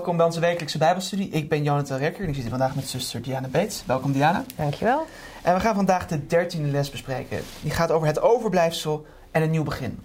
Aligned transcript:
Welkom 0.00 0.18
bij 0.18 0.26
onze 0.26 0.40
wekelijkse 0.40 0.78
Bijbelstudie. 0.78 1.28
Ik 1.28 1.48
ben 1.48 1.62
Jonathan 1.62 1.98
Rekker 1.98 2.22
en 2.22 2.28
ik 2.28 2.34
zit 2.34 2.42
hier 2.42 2.50
vandaag 2.50 2.74
met 2.74 2.88
zuster 2.88 3.22
Diana 3.22 3.48
Beets. 3.48 3.82
Welkom 3.86 4.12
Diana. 4.12 4.44
Dankjewel. 4.56 5.06
En 5.42 5.54
we 5.54 5.60
gaan 5.60 5.74
vandaag 5.74 6.06
de 6.06 6.26
dertiende 6.26 6.68
les 6.68 6.90
bespreken. 6.90 7.42
Die 7.62 7.70
gaat 7.70 7.90
over 7.90 8.06
het 8.06 8.20
overblijfsel 8.20 9.06
en 9.30 9.42
een 9.42 9.50
nieuw 9.50 9.62
begin. 9.62 10.00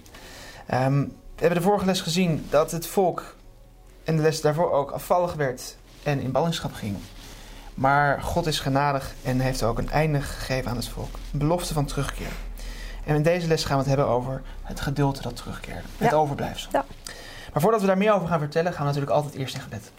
Ehm, 0.65 0.99
we 1.01 1.41
hebben 1.41 1.57
de 1.57 1.65
vorige 1.65 1.85
les 1.85 2.01
gezien 2.01 2.45
dat 2.49 2.71
het 2.71 2.87
volk 2.87 3.35
en 4.03 4.15
de 4.15 4.21
les 4.21 4.41
daarvoor 4.41 4.71
ook 4.71 4.91
afvallig 4.91 5.33
werd 5.33 5.77
en 6.03 6.19
in 6.19 6.31
ballingschap 6.31 6.73
ging. 6.73 6.97
Maar 7.73 8.21
God 8.21 8.45
is 8.45 8.59
genadig 8.59 9.13
en 9.23 9.39
heeft 9.39 9.63
ook 9.63 9.77
een 9.77 9.89
einde 9.89 10.21
gegeven 10.21 10.69
aan 10.69 10.77
het 10.77 10.87
volk. 10.87 11.15
Een 11.33 11.39
belofte 11.39 11.73
van 11.73 11.85
terugkeer. 11.85 12.31
En 13.05 13.15
in 13.15 13.23
deze 13.23 13.47
les 13.47 13.63
gaan 13.63 13.77
we 13.77 13.83
het 13.83 13.91
hebben 13.95 14.07
over 14.07 14.41
het 14.61 14.79
gedeelte 14.79 15.21
dat 15.21 15.35
terugkeerde. 15.35 15.87
Het 15.97 16.13
overblijfsel. 16.13 16.69
Ja. 16.71 16.84
Maar 17.55 17.63
voordat 17.63 17.81
we 17.81 17.87
daar 17.87 17.97
meer 17.97 18.13
over 18.13 18.27
gaan 18.27 18.39
vertellen, 18.39 18.71
gaan 18.71 18.81
we 18.81 18.87
natuurlijk 18.87 19.11
altijd 19.11 19.35
eerst 19.35 19.55
in 19.55 19.61
gebed. 19.61 19.91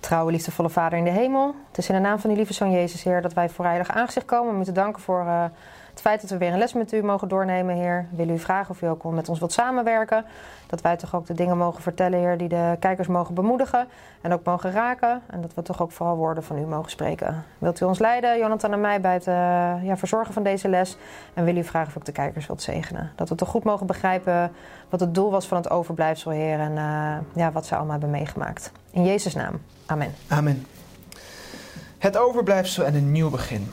Trouwe, 0.00 0.32
liefdevolle 0.32 0.70
Vader 0.70 0.98
in 0.98 1.04
de 1.04 1.10
hemel. 1.10 1.54
Het 1.68 1.78
is 1.78 1.88
in 1.88 1.94
de 1.94 2.00
naam 2.00 2.18
van 2.18 2.30
uw 2.30 2.36
lieve 2.36 2.52
Zoon 2.52 2.70
Jezus, 2.70 3.02
Heer, 3.02 3.22
dat 3.22 3.32
wij 3.32 3.48
voor 3.48 3.64
heilig 3.64 3.88
aangezicht 3.88 4.26
komen. 4.26 4.54
om 4.54 4.64
te 4.64 4.72
danken 4.72 5.02
voor 5.02 5.20
eh, 5.26 5.44
het 5.94 6.02
feit 6.02 6.20
dat 6.20 6.30
we 6.30 6.38
weer 6.38 6.52
een 6.52 6.58
les 6.58 6.72
met 6.72 6.92
u 6.92 7.02
mogen 7.02 7.28
doornemen, 7.28 7.74
Heer. 7.74 8.06
Willen 8.10 8.34
u 8.34 8.38
vragen 8.38 8.70
of 8.70 8.82
u 8.82 8.86
ook 8.86 9.04
met 9.04 9.28
ons 9.28 9.38
wilt 9.38 9.52
samenwerken. 9.52 10.24
Dat 10.66 10.80
wij 10.80 10.96
toch 10.96 11.14
ook 11.14 11.26
de 11.26 11.34
dingen 11.34 11.56
mogen 11.56 11.82
vertellen, 11.82 12.18
Heer, 12.18 12.38
die 12.38 12.48
de 12.48 12.76
kijkers 12.78 13.08
mogen 13.08 13.34
bemoedigen. 13.34 13.86
En 14.20 14.32
ook 14.32 14.44
mogen 14.44 14.72
raken. 14.72 15.22
En 15.26 15.40
dat 15.40 15.54
we 15.54 15.62
toch 15.62 15.82
ook 15.82 15.92
vooral 15.92 16.16
woorden 16.16 16.44
van 16.44 16.58
u 16.58 16.66
mogen 16.66 16.90
spreken. 16.90 17.44
Wilt 17.58 17.80
u 17.80 17.84
ons 17.84 17.98
leiden, 17.98 18.38
Jonathan 18.38 18.72
en 18.72 18.80
mij, 18.80 19.00
bij 19.00 19.12
het 19.12 19.26
eh, 19.26 19.34
ja, 19.82 19.96
verzorgen 19.96 20.34
van 20.34 20.42
deze 20.42 20.68
les? 20.68 20.96
En 21.34 21.44
wil 21.44 21.56
u 21.56 21.64
vragen 21.64 21.88
of 21.88 21.96
ook 21.96 22.04
de 22.04 22.12
kijkers 22.12 22.46
wilt 22.46 22.62
zegenen. 22.62 23.12
Dat 23.14 23.28
we 23.28 23.34
toch 23.34 23.48
goed 23.48 23.64
mogen 23.64 23.86
begrijpen 23.86 24.52
wat 24.88 25.00
het 25.00 25.14
doel 25.14 25.30
was 25.30 25.46
van 25.46 25.56
het 25.56 25.70
overblijfsel, 25.70 26.30
Heer. 26.30 26.58
En 26.58 26.76
eh, 26.76 27.16
ja, 27.34 27.52
wat 27.52 27.66
ze 27.66 27.74
allemaal 27.74 27.92
hebben 27.92 28.10
meegemaakt. 28.10 28.72
In 28.90 29.04
Jezus' 29.04 29.34
naam. 29.34 29.60
Amen. 29.86 30.14
Amen. 30.28 30.66
Het 31.98 32.16
overblijfsel 32.16 32.84
en 32.84 32.94
een 32.94 33.12
nieuw 33.12 33.30
begin. 33.30 33.68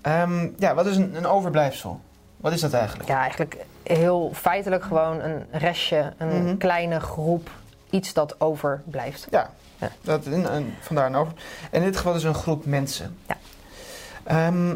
Ehm, 0.00 0.48
ja, 0.58 0.74
wat 0.74 0.86
is 0.86 0.96
een, 0.96 1.16
een 1.16 1.26
overblijfsel? 1.26 2.00
Wat 2.36 2.52
is 2.52 2.60
dat 2.60 2.72
eigenlijk? 2.72 3.08
Ja, 3.08 3.20
eigenlijk 3.20 3.56
heel 3.82 4.30
feitelijk 4.34 4.82
gewoon 4.82 5.20
een 5.20 5.46
restje, 5.50 6.12
een 6.18 6.42
Mhm. 6.44 6.56
kleine 6.56 7.00
groep, 7.00 7.50
iets 7.90 8.12
dat 8.12 8.40
overblijft. 8.40 9.26
Ja, 9.30 9.50
Ja. 9.78 9.90
Dat, 10.00 10.26
een, 10.26 10.54
een- 10.54 10.74
vandaar 10.80 11.06
een 11.06 11.14
over. 11.16 11.32
En 11.70 11.78
in 11.80 11.84
dit 11.86 11.96
geval 11.96 12.12
dus 12.12 12.22
een 12.22 12.34
groep 12.34 12.64
mensen. 12.66 13.16
Ja. 13.28 13.36
Ehm, 14.24 14.74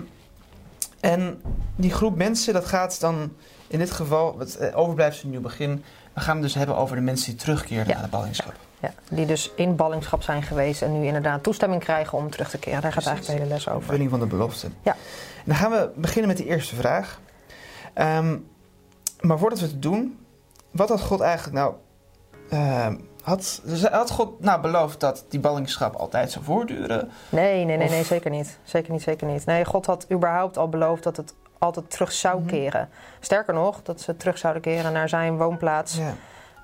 en 1.00 1.42
die 1.76 1.92
groep 1.92 2.16
mensen, 2.16 2.52
dat 2.52 2.64
gaat 2.66 3.00
dan 3.00 3.32
in 3.66 3.78
dit 3.78 3.90
geval, 3.90 4.38
het 4.38 4.56
eh, 4.56 4.76
overblijfsel 4.78 5.24
een 5.24 5.30
nieuw 5.30 5.40
begin. 5.40 5.84
We 6.12 6.20
gaan 6.20 6.34
het 6.34 6.42
dus 6.44 6.54
hebben 6.54 6.76
over 6.76 6.96
de 6.96 7.02
mensen 7.02 7.30
die 7.30 7.40
terugkeren 7.40 7.86
Ja. 7.86 7.92
naar 7.94 8.02
de 8.02 8.08
ballingschap. 8.08 8.52
Ja, 8.84 9.14
die 9.16 9.26
dus 9.26 9.52
in 9.56 9.76
ballingschap 9.76 10.22
zijn 10.22 10.42
geweest 10.42 10.82
en 10.82 11.00
nu 11.00 11.06
inderdaad 11.06 11.42
toestemming 11.42 11.82
krijgen 11.82 12.18
om 12.18 12.30
terug 12.30 12.50
te 12.50 12.58
keren. 12.58 12.82
Daar 12.82 12.92
gaat 12.92 13.06
eigenlijk 13.06 13.36
de 13.38 13.42
hele 13.44 13.54
les 13.54 13.68
over. 13.68 13.88
Vulling 13.88 14.10
van 14.10 14.20
de 14.20 14.26
belofte. 14.26 14.68
Ja. 14.82 14.96
Dan 15.44 15.56
gaan 15.56 15.70
we 15.70 15.90
beginnen 15.96 16.28
met 16.28 16.36
de 16.36 16.44
eerste 16.46 16.74
vraag. 16.74 17.20
Ehm, 17.94 18.36
maar 19.20 19.38
voordat 19.38 19.60
we 19.60 19.66
het 19.66 19.82
doen, 19.82 20.18
wat 20.70 20.88
had 20.88 21.00
God 21.00 21.20
eigenlijk 21.20 21.56
nou... 21.56 21.74
ehm, 22.50 22.96
had, 23.22 23.62
had 23.90 24.10
God 24.10 24.40
nou 24.40 24.60
beloofd 24.60 25.00
dat 25.00 25.24
die 25.28 25.40
ballingschap 25.40 25.94
altijd 25.94 26.30
zou 26.30 26.44
voortduren? 26.44 27.10
Nee, 27.28 27.64
nee, 27.64 27.76
nee, 27.76 27.86
Of- 27.86 27.92
nee, 27.92 28.04
zeker 28.04 28.30
niet. 28.30 28.58
Zeker 28.64 28.92
niet, 28.92 29.02
zeker 29.02 29.26
niet. 29.26 29.46
Nee, 29.46 29.64
God 29.64 29.86
had 29.86 30.06
überhaupt 30.12 30.56
al 30.58 30.68
beloofd 30.68 31.02
dat 31.02 31.16
het 31.16 31.34
altijd 31.58 31.90
terug 31.90 32.12
zou 32.12 32.38
Mhm. 32.38 32.46
keren. 32.48 32.88
Sterker 33.20 33.54
nog, 33.54 33.82
dat 33.82 34.00
ze 34.00 34.16
terug 34.16 34.38
zouden 34.38 34.62
keren 34.62 34.92
naar 34.92 35.08
zijn 35.08 35.36
woonplaats. 35.36 35.96
Ja. 35.96 36.14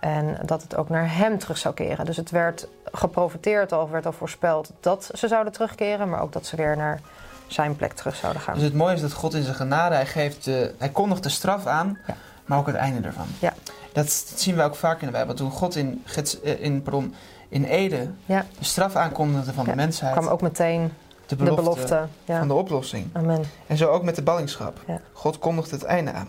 En 0.01 0.39
dat 0.45 0.63
het 0.63 0.77
ook 0.77 0.89
naar 0.89 1.17
hem 1.17 1.39
terug 1.39 1.59
zou 1.59 1.75
keren. 1.75 2.05
Dus 2.05 2.17
het 2.17 2.31
werd 2.31 2.67
geprofiteerd 2.93 3.73
al, 3.73 3.91
werd 3.91 4.07
al 4.07 4.13
voorspeld 4.13 4.71
dat 4.81 5.11
ze 5.15 5.29
zouden 5.29 5.53
terugkeren, 5.53 6.09
maar 6.09 6.21
ook 6.23 6.33
dat 6.33 6.47
ze 6.47 6.57
weer 6.57 6.77
naar 6.77 7.01
zijn 7.47 7.77
plek 7.77 7.93
terug 7.93 8.17
zouden 8.17 8.43
gaan. 8.43 8.55
Dus 8.55 8.63
het 8.63 8.75
mooie 8.75 8.95
is 8.95 9.01
dat 9.01 9.13
God 9.13 9.35
in 9.35 9.43
zijn 9.43 9.55
genade, 9.55 9.95
hij, 9.95 10.07
geeft 10.07 10.45
de, 10.45 10.75
hij 10.79 10.89
kondigt 10.89 11.23
de 11.23 11.29
straf 11.29 11.67
aan, 11.67 11.99
Ja. 12.07 12.15
maar 12.45 12.59
ook 12.59 12.67
het 12.67 12.77
einde 12.77 13.07
ervan. 13.07 13.27
Ja. 13.39 13.53
Dat, 13.93 14.05
dat 14.05 14.33
zien 14.41 14.57
we 14.57 14.63
ook 14.63 14.75
vaak 14.75 15.01
in 15.01 15.07
de 15.07 15.13
Bijbel. 15.13 15.35
Toen 15.35 15.51
God 15.51 15.77
in, 15.77 16.05
eh, 16.45 16.63
in, 16.63 16.83
pardon, 16.83 17.15
in 17.49 17.65
Ede 17.65 18.11
Ja. 18.27 18.45
de 18.59 18.65
straf 18.65 18.97
aankondigde 18.97 19.53
van 19.53 19.65
Ja, 19.65 19.71
de 19.71 19.77
mensheid, 19.77 20.13
kwam 20.13 20.27
ook 20.27 20.41
meteen 20.41 20.93
de 21.27 21.37
de 21.37 21.45
belofte. 21.55 22.07
Ja. 22.25 22.39
van 22.39 22.49
de 22.49 22.55
oplossing. 22.55 23.09
Amen. 23.13 23.43
En 23.67 23.77
zo 23.77 23.91
ook 23.91 24.03
met 24.03 24.15
de 24.17 24.23
ballingschap. 24.23 24.79
God 25.13 25.39
kondigde 25.39 25.75
het 25.77 25.85
einde 25.85 26.13
aan. 26.13 26.29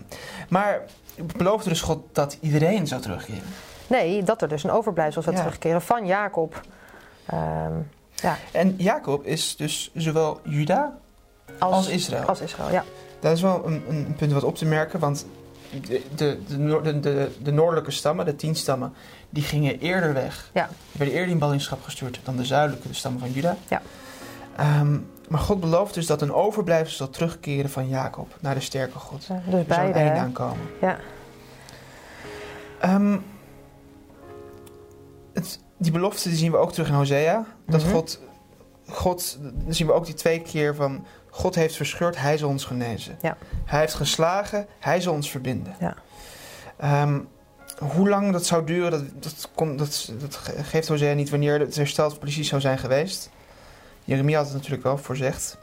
Maar 0.49 0.81
beloofde 1.37 1.69
dus 1.69 1.81
God 1.81 1.99
dat 2.11 2.37
iedereen 2.41 2.87
zou 2.87 3.01
terugkeren. 3.01 3.43
Nee, 3.87 4.23
dat 4.23 4.41
er 4.41 4.47
dus 4.47 4.63
een 4.63 4.71
overblijfsel 4.71 5.21
zou 5.21 5.35
Ja. 5.35 5.41
terugkeren 5.41 5.81
van 5.81 6.05
Jacob. 6.05 6.61
Ehm, 7.25 7.73
ja, 8.15 8.37
En 8.51 8.75
Jacob 8.77 9.25
is 9.25 9.55
dus 9.55 9.91
zowel 9.93 10.39
Juda 10.43 10.97
als, 11.59 11.75
als 11.75 11.87
Israël. 11.87 12.25
als 12.25 12.39
Israël. 12.41 12.71
Ja. 12.71 12.83
Dat 13.19 13.31
is 13.31 13.41
wel 13.41 13.65
een, 13.65 13.83
een 13.89 14.15
punt 14.17 14.31
wat 14.31 14.43
op 14.43 14.55
te 14.55 14.65
merken, 14.65 14.99
want 14.99 15.25
de, 15.87 16.01
de, 16.15 16.39
de, 16.47 16.57
noor- 16.57 16.83
de, 16.83 16.99
de, 16.99 17.31
de 17.43 17.51
noordelijke 17.51 17.91
stammen, 17.91 18.25
de 18.25 18.35
tien 18.35 18.55
stammen, 18.55 18.93
die 19.29 19.43
gingen 19.43 19.79
eerder 19.79 20.13
weg. 20.13 20.49
Ja. 20.53 20.67
Die 20.67 20.77
werden 20.97 21.15
eerder 21.15 21.31
in 21.31 21.39
ballingschap 21.39 21.83
gestuurd 21.83 22.19
dan 22.23 22.35
de 22.37 22.45
zuidelijke 22.45 22.87
de 22.87 22.93
stammen 22.93 23.19
van 23.19 23.31
Juda. 23.31 23.55
Ja. 23.69 23.81
Ehm, 24.57 24.97
maar 25.31 25.39
God 25.39 25.59
belooft 25.59 25.93
dus 25.93 26.05
dat 26.05 26.21
een 26.21 26.33
overblijfsel 26.33 26.97
zal 26.97 27.09
terugkeren 27.09 27.69
van 27.69 27.87
Jacob 27.87 28.35
naar 28.39 28.53
de 28.55 28.61
sterke 28.61 28.97
God. 28.99 29.25
Ja, 29.25 29.41
Dus 29.45 29.53
Er 29.53 29.73
zal 29.73 29.83
een 29.85 29.93
einde 29.93 30.19
aankomen. 30.19 30.67
Ja. 30.81 30.97
Ehm, 32.79 33.17
het, 35.33 35.59
die 35.77 35.91
belofte 35.91 36.29
die 36.29 36.37
zien 36.37 36.51
we 36.51 36.57
ook 36.57 36.71
terug 36.71 36.87
in 36.87 36.93
Hosea. 36.93 37.45
Dat 37.67 37.81
Mhm. 37.83 37.91
God, 37.91 38.19
God, 38.87 39.37
dan 39.41 39.73
zien 39.73 39.87
we 39.87 39.93
ook 39.93 40.05
die 40.05 40.13
twee 40.15 40.39
keer 40.41 40.75
van... 40.75 41.05
God 41.29 41.55
heeft 41.55 41.75
verscheurd, 41.75 42.17
hij 42.17 42.37
zal 42.37 42.49
ons 42.49 42.65
genezen. 42.65 43.17
Ja. 43.21 43.37
Hij 43.65 43.79
heeft 43.79 43.93
geslagen, 43.93 44.67
hij 44.79 45.01
zal 45.01 45.13
ons 45.13 45.31
verbinden. 45.31 45.75
Ja. 45.79 45.95
Ehm, 46.77 47.19
hoe 47.95 48.09
lang 48.09 48.31
dat 48.31 48.45
zou 48.45 48.65
duren, 48.65 48.91
dat, 48.91 49.23
dat, 49.23 49.49
kon, 49.55 49.77
dat, 49.77 50.11
dat 50.19 50.35
ge- 50.35 50.63
geeft 50.63 50.87
Hosea 50.87 51.13
niet 51.13 51.29
wanneer 51.29 51.59
het 51.59 51.75
herstel 51.75 52.17
precies 52.17 52.47
zou 52.47 52.61
zijn 52.61 52.77
geweest. 52.77 53.29
Jeremia 54.03 54.37
had 54.37 54.45
het 54.45 54.55
natuurlijk 54.55 54.83
wel 54.83 54.97
voorzegd. 54.97 55.57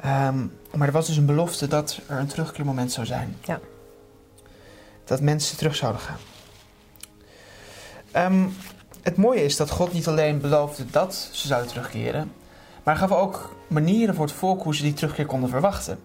Ehm, 0.00 0.46
maar 0.74 0.86
er 0.86 0.92
was 0.92 1.06
dus 1.06 1.16
een 1.16 1.26
belofte 1.26 1.68
dat 1.68 2.00
er 2.06 2.18
een 2.18 2.26
terugkeermoment 2.26 2.92
zou 2.92 3.06
zijn. 3.06 3.36
Ja. 3.44 3.60
Dat 5.04 5.20
mensen 5.20 5.56
terug 5.56 5.76
zouden 5.76 6.00
gaan. 6.00 6.18
Ehm, 8.12 8.46
het 9.02 9.16
mooie 9.16 9.44
is 9.44 9.56
dat 9.56 9.70
God 9.70 9.92
niet 9.92 10.08
alleen 10.08 10.40
beloofde 10.40 10.86
dat 10.90 11.28
ze 11.32 11.46
zouden 11.46 11.70
terugkeren, 11.70 12.32
maar 12.82 12.96
gaf 12.96 13.12
ook 13.12 13.56
manieren 13.68 14.14
voor 14.14 14.24
het 14.24 14.34
volk 14.34 14.62
hoe 14.62 14.74
ze 14.74 14.82
die 14.82 14.92
terugkeer 14.92 15.26
konden 15.26 15.50
verwachten. 15.50 15.98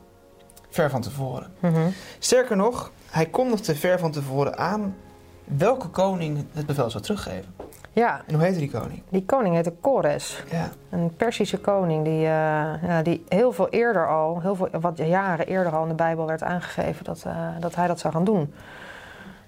Ver 0.69 0.89
van 0.89 1.01
tevoren. 1.01 1.53
Mhm. 1.59 1.89
Sterker 2.19 2.56
nog, 2.56 2.91
hij 3.09 3.25
kondigde 3.25 3.75
ver 3.75 4.00
van 4.00 4.12
tevoren 4.12 4.57
aan 4.57 4.95
welke 5.44 5.88
koning 5.88 6.45
het 6.53 6.66
bevel 6.66 6.89
zou 6.89 7.03
teruggeven. 7.03 7.56
Ja, 7.93 8.21
En 8.27 8.33
hoe 8.33 8.43
heette 8.43 8.59
die 8.59 8.71
koning? 8.71 9.01
die 9.09 9.25
koning 9.25 9.55
heette 9.55 9.73
Kores. 9.81 10.43
Ja, 10.51 10.69
Een 10.89 11.13
Persische 11.17 11.57
koning 11.57 12.03
die, 12.03 12.19
ja, 12.19 13.01
die 13.03 13.23
heel 13.29 13.51
veel 13.51 13.69
eerder 13.69 14.07
al, 14.09 14.41
heel 14.41 14.55
veel, 14.55 14.69
wat 14.81 14.97
jaren 14.97 15.47
eerder 15.47 15.75
al 15.75 15.81
in 15.83 15.89
de 15.89 15.95
Bijbel 15.95 16.25
werd 16.25 16.43
aangegeven 16.43 17.03
dat, 17.05 17.23
eh, 17.27 17.47
dat 17.59 17.75
hij 17.75 17.87
dat 17.87 17.99
zou 17.99 18.13
gaan 18.13 18.23
doen. 18.23 18.53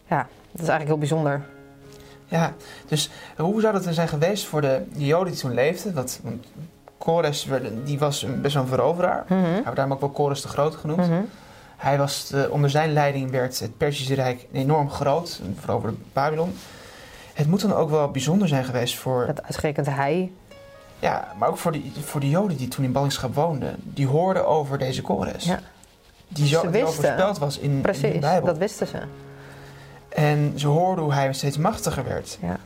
Ja, 0.10 0.18
dat 0.52 0.62
is 0.62 0.68
eigenlijk 0.70 0.88
heel 0.88 0.98
bijzonder. 0.98 1.42
ja. 2.28 2.54
Dus 2.88 3.10
hoe 3.38 3.62
zou 3.62 3.74
dat 3.74 3.86
er 3.86 3.94
zijn 3.94 4.08
geweest 4.08 4.46
voor 4.46 4.62
de 4.62 4.82
Joden 4.92 5.32
die 5.34 5.42
toen 5.42 5.54
leefden? 5.54 5.94
Want, 5.94 6.22
Kores 6.98 7.48
die 7.84 8.00
was 8.00 8.26
best 8.42 8.54
wel 8.54 8.64
een 8.64 8.70
veroveraar. 8.70 9.24
Mhm. 9.28 9.40
Hij 9.44 9.64
werd 9.64 9.76
daarom 9.76 9.94
ook 9.94 10.00
wel 10.00 10.10
Kores 10.10 10.42
de 10.42 10.48
Grote 10.48 10.78
genoemd. 10.78 11.08
Mhm. 11.08 11.22
Hij 11.78 11.98
was 11.98 12.28
de- 12.28 12.48
onder 12.52 12.70
zijn 12.70 12.94
leiding 12.94 13.32
werd 13.32 13.60
het 13.60 13.78
Perzische 13.78 14.14
Rijk 14.14 14.48
enorm 14.52 14.90
groot, 14.90 15.42
veroverde 15.60 15.98
Babylon. 16.14 16.56
Het 17.36 17.48
moet 17.48 17.62
dan 17.62 17.74
ook 17.74 17.90
wel 17.90 18.12
bijzonder 18.12 18.48
zijn 18.48 18.64
geweest 18.66 18.96
voor, 18.98 19.26
Dat 19.26 19.44
uitgerekend 19.44 19.86
hij. 19.90 20.32
ja, 21.00 21.34
maar 21.38 21.50
ook 21.50 21.58
voor 21.58 21.72
de, 21.72 21.82
voor 22.06 22.20
de 22.20 22.30
Joden 22.30 22.58
die 22.58 22.68
toen 22.68 22.86
in 22.86 22.92
ballingschap 22.92 23.36
woonden. 23.36 23.76
Die 23.84 24.08
hoorden 24.08 24.48
over 24.48 24.78
deze 24.78 25.02
Kores. 25.02 25.44
Ja. 25.46 25.60
Die 26.28 26.48
zo 26.48 26.70
die 26.72 26.84
overspeld 26.86 27.38
was 27.38 27.58
in, 27.58 27.70
in 27.70 27.76
de 27.76 27.82
Precies, 27.82 28.20
Bijbel. 28.20 28.46
dat 28.48 28.58
wisten 28.58 28.88
ze. 28.88 28.98
En 30.10 30.54
ze 30.56 30.68
hoorden 30.68 31.04
hoe 31.04 31.14
hij 31.14 31.34
steeds 31.34 31.58
machtiger 31.58 32.04
werd. 32.04 32.38
Ja. 32.42 32.58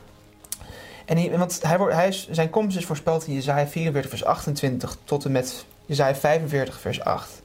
En 1.04 1.16
hij, 1.16 1.38
want 1.38 1.62
hij, 1.62 1.78
wordt- 1.78 1.94
hij 1.94 2.08
is, 2.08 2.28
zijn 2.30 2.50
komst 2.50 2.76
is 2.76 2.84
voorspeld 2.86 3.26
in 3.26 3.34
Jezaja 3.34 3.66
44 3.66 4.10
vers 4.10 4.24
28 4.24 4.96
tot 5.04 5.24
en 5.24 5.32
met 5.32 5.64
Jezaja 5.86 6.14
45 6.14 6.80
vers 6.80 7.00
8. 7.04 7.42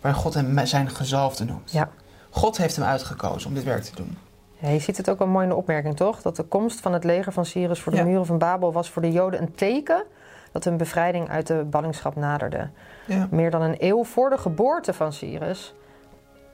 Waarin 0.00 0.20
God 0.20 0.34
hem 0.34 0.66
zijn 0.66 0.90
gezalfde 0.90 1.44
noemt. 1.44 1.70
Ja. 1.72 1.88
God 2.30 2.56
heeft 2.56 2.76
hem 2.76 2.84
uitgekozen 2.84 3.48
om 3.48 3.54
dit 3.54 3.64
werk 3.64 3.82
te 3.82 3.94
doen. 3.94 4.18
Ja, 4.58 4.68
je 4.68 4.78
ziet 4.78 4.96
het 4.96 5.10
ook 5.10 5.18
wel 5.18 5.28
mooi 5.28 5.42
in 5.44 5.50
de 5.50 5.56
opmerking, 5.56 5.96
toch? 5.96 6.22
Dat 6.22 6.36
de 6.36 6.42
komst 6.42 6.80
van 6.80 6.92
het 6.92 7.04
leger 7.04 7.32
van 7.32 7.44
Cyrus 7.44 7.80
voor 7.80 7.92
de 7.92 7.98
Ja. 7.98 8.04
muren 8.04 8.26
van 8.26 8.38
Babel 8.38 8.72
was 8.72 8.90
voor 8.90 9.02
de 9.02 9.12
Joden 9.12 9.42
een 9.42 9.54
teken 9.54 10.04
dat 10.52 10.64
hun 10.64 10.76
bevrijding 10.76 11.28
uit 11.28 11.46
de 11.46 11.64
ballingschap 11.70 12.16
naderde. 12.16 12.68
Ja. 13.06 13.28
Meer 13.30 13.50
dan 13.50 13.62
een 13.62 13.76
eeuw 13.78 14.04
voor 14.04 14.30
de 14.30 14.38
geboorte 14.38 14.92
van 14.92 15.12
Cyrus, 15.12 15.74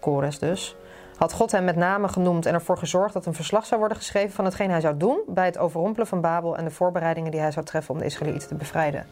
Kores 0.00 0.38
dus, 0.38 0.76
had 1.16 1.32
God 1.32 1.50
hem 1.52 1.64
met 1.64 1.76
name 1.76 2.08
genoemd 2.08 2.46
en 2.46 2.54
ervoor 2.54 2.78
gezorgd 2.78 3.12
dat 3.12 3.26
een 3.26 3.34
verslag 3.34 3.66
zou 3.66 3.80
worden 3.80 3.98
geschreven 3.98 4.30
van 4.30 4.44
hetgeen 4.44 4.70
hij 4.70 4.80
zou 4.80 4.96
doen 4.96 5.20
bij 5.26 5.44
het 5.46 5.58
overrompelen 5.58 6.06
van 6.06 6.20
Babel 6.20 6.56
en 6.56 6.64
de 6.64 6.70
voorbereidingen 6.70 7.30
die 7.30 7.40
hij 7.40 7.50
zou 7.50 7.64
treffen 7.66 7.94
om 7.94 8.00
de 8.00 8.06
Israëlieten 8.06 8.48
te 8.48 8.54
bevrijden. 8.54 9.06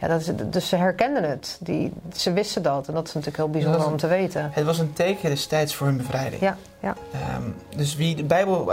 Ja, 0.00 0.08
dat 0.08 0.20
is, 0.20 0.30
dus 0.50 0.68
ze 0.68 0.76
herkenden 0.76 1.28
het. 1.30 1.58
Die, 1.60 1.92
ze 2.16 2.32
wisten 2.32 2.62
dat. 2.62 2.88
En 2.88 2.94
dat 2.94 3.06
is 3.06 3.14
natuurlijk 3.14 3.36
heel 3.42 3.50
bijzonder 3.50 3.86
om 3.86 3.96
te 3.96 4.06
weten. 4.06 4.48
Het 4.52 4.64
was 4.64 4.78
een 4.78 4.92
teken 4.92 5.28
destijds 5.30 5.74
voor 5.74 5.86
hun 5.86 5.96
bevrijding. 5.96 6.40
Ja, 6.42 6.56
ja. 6.80 6.94
Ehm, 7.12 7.42
dus 7.76 7.96
wie 7.96 8.16
de 8.16 8.24
Bijbel 8.24 8.72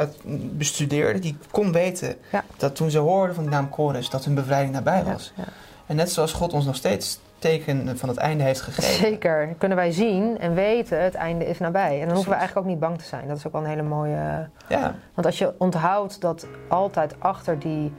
bestudeerde, 0.52 1.20
die 1.20 1.38
kon 1.52 1.72
weten 1.72 2.16
Ja. 2.32 2.44
dat 2.58 2.76
toen 2.76 2.90
ze 2.90 2.98
hoorden 3.00 3.36
van 3.36 3.44
de 3.44 3.50
naam 3.50 3.70
Kores, 3.70 4.10
dat 4.10 4.26
hun 4.26 4.36
bevrijding 4.36 4.74
nabij 4.74 5.04
was. 5.04 5.34
ja. 5.36 5.44
En 5.86 5.96
net 5.96 6.12
zoals 6.12 6.34
God 6.34 6.54
ons 6.54 6.66
nog 6.66 6.76
steeds 6.76 7.20
teken 7.40 7.98
van 7.98 8.10
het 8.10 8.18
einde 8.18 8.44
heeft 8.44 8.62
gegeven. 8.62 8.94
Zeker. 8.94 9.56
Kunnen 9.58 9.78
wij 9.78 9.92
zien 9.92 10.40
en 10.40 10.54
weten, 10.54 11.04
het 11.04 11.14
einde 11.14 11.46
is 11.46 11.60
nabij. 11.60 11.94
En 12.00 12.06
dan 12.06 12.14
hoeven 12.16 12.32
we 12.32 12.38
eigenlijk 12.38 12.68
ook 12.68 12.72
niet 12.74 12.82
bang 12.82 12.98
te 12.98 13.06
zijn. 13.06 13.28
Dat 13.28 13.38
is 13.38 13.46
ook 13.48 13.52
wel 13.54 13.62
een 13.62 13.68
hele 13.70 13.82
mooie... 13.84 14.48
Ja, 14.70 14.96
Want 15.14 15.28
als 15.28 15.38
je 15.38 15.54
onthoudt 15.58 16.22
dat 16.22 16.48
altijd 16.68 17.16
achter 17.20 17.60
die 17.60 17.94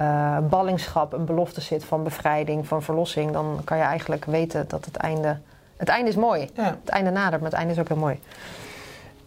eh, 0.00 0.38
ballingschap 0.48 1.12
een 1.12 1.24
belofte 1.24 1.60
zit 1.60 1.84
van 1.84 2.02
bevrijding, 2.04 2.66
van 2.66 2.82
verlossing, 2.82 3.32
dan 3.32 3.60
kan 3.64 3.76
je 3.76 3.82
eigenlijk 3.82 4.24
weten 4.24 4.64
dat 4.68 4.84
het 4.84 4.96
einde. 4.96 5.38
Het 5.76 5.88
einde 5.88 6.10
is 6.10 6.16
mooi. 6.16 6.50
ja. 6.54 6.64
Het 6.82 6.88
einde 6.88 7.10
nadert, 7.10 7.40
maar 7.42 7.50
het 7.50 7.58
einde 7.58 7.72
is 7.74 7.78
ook 7.80 7.88
heel 7.88 7.96
mooi. 7.96 8.20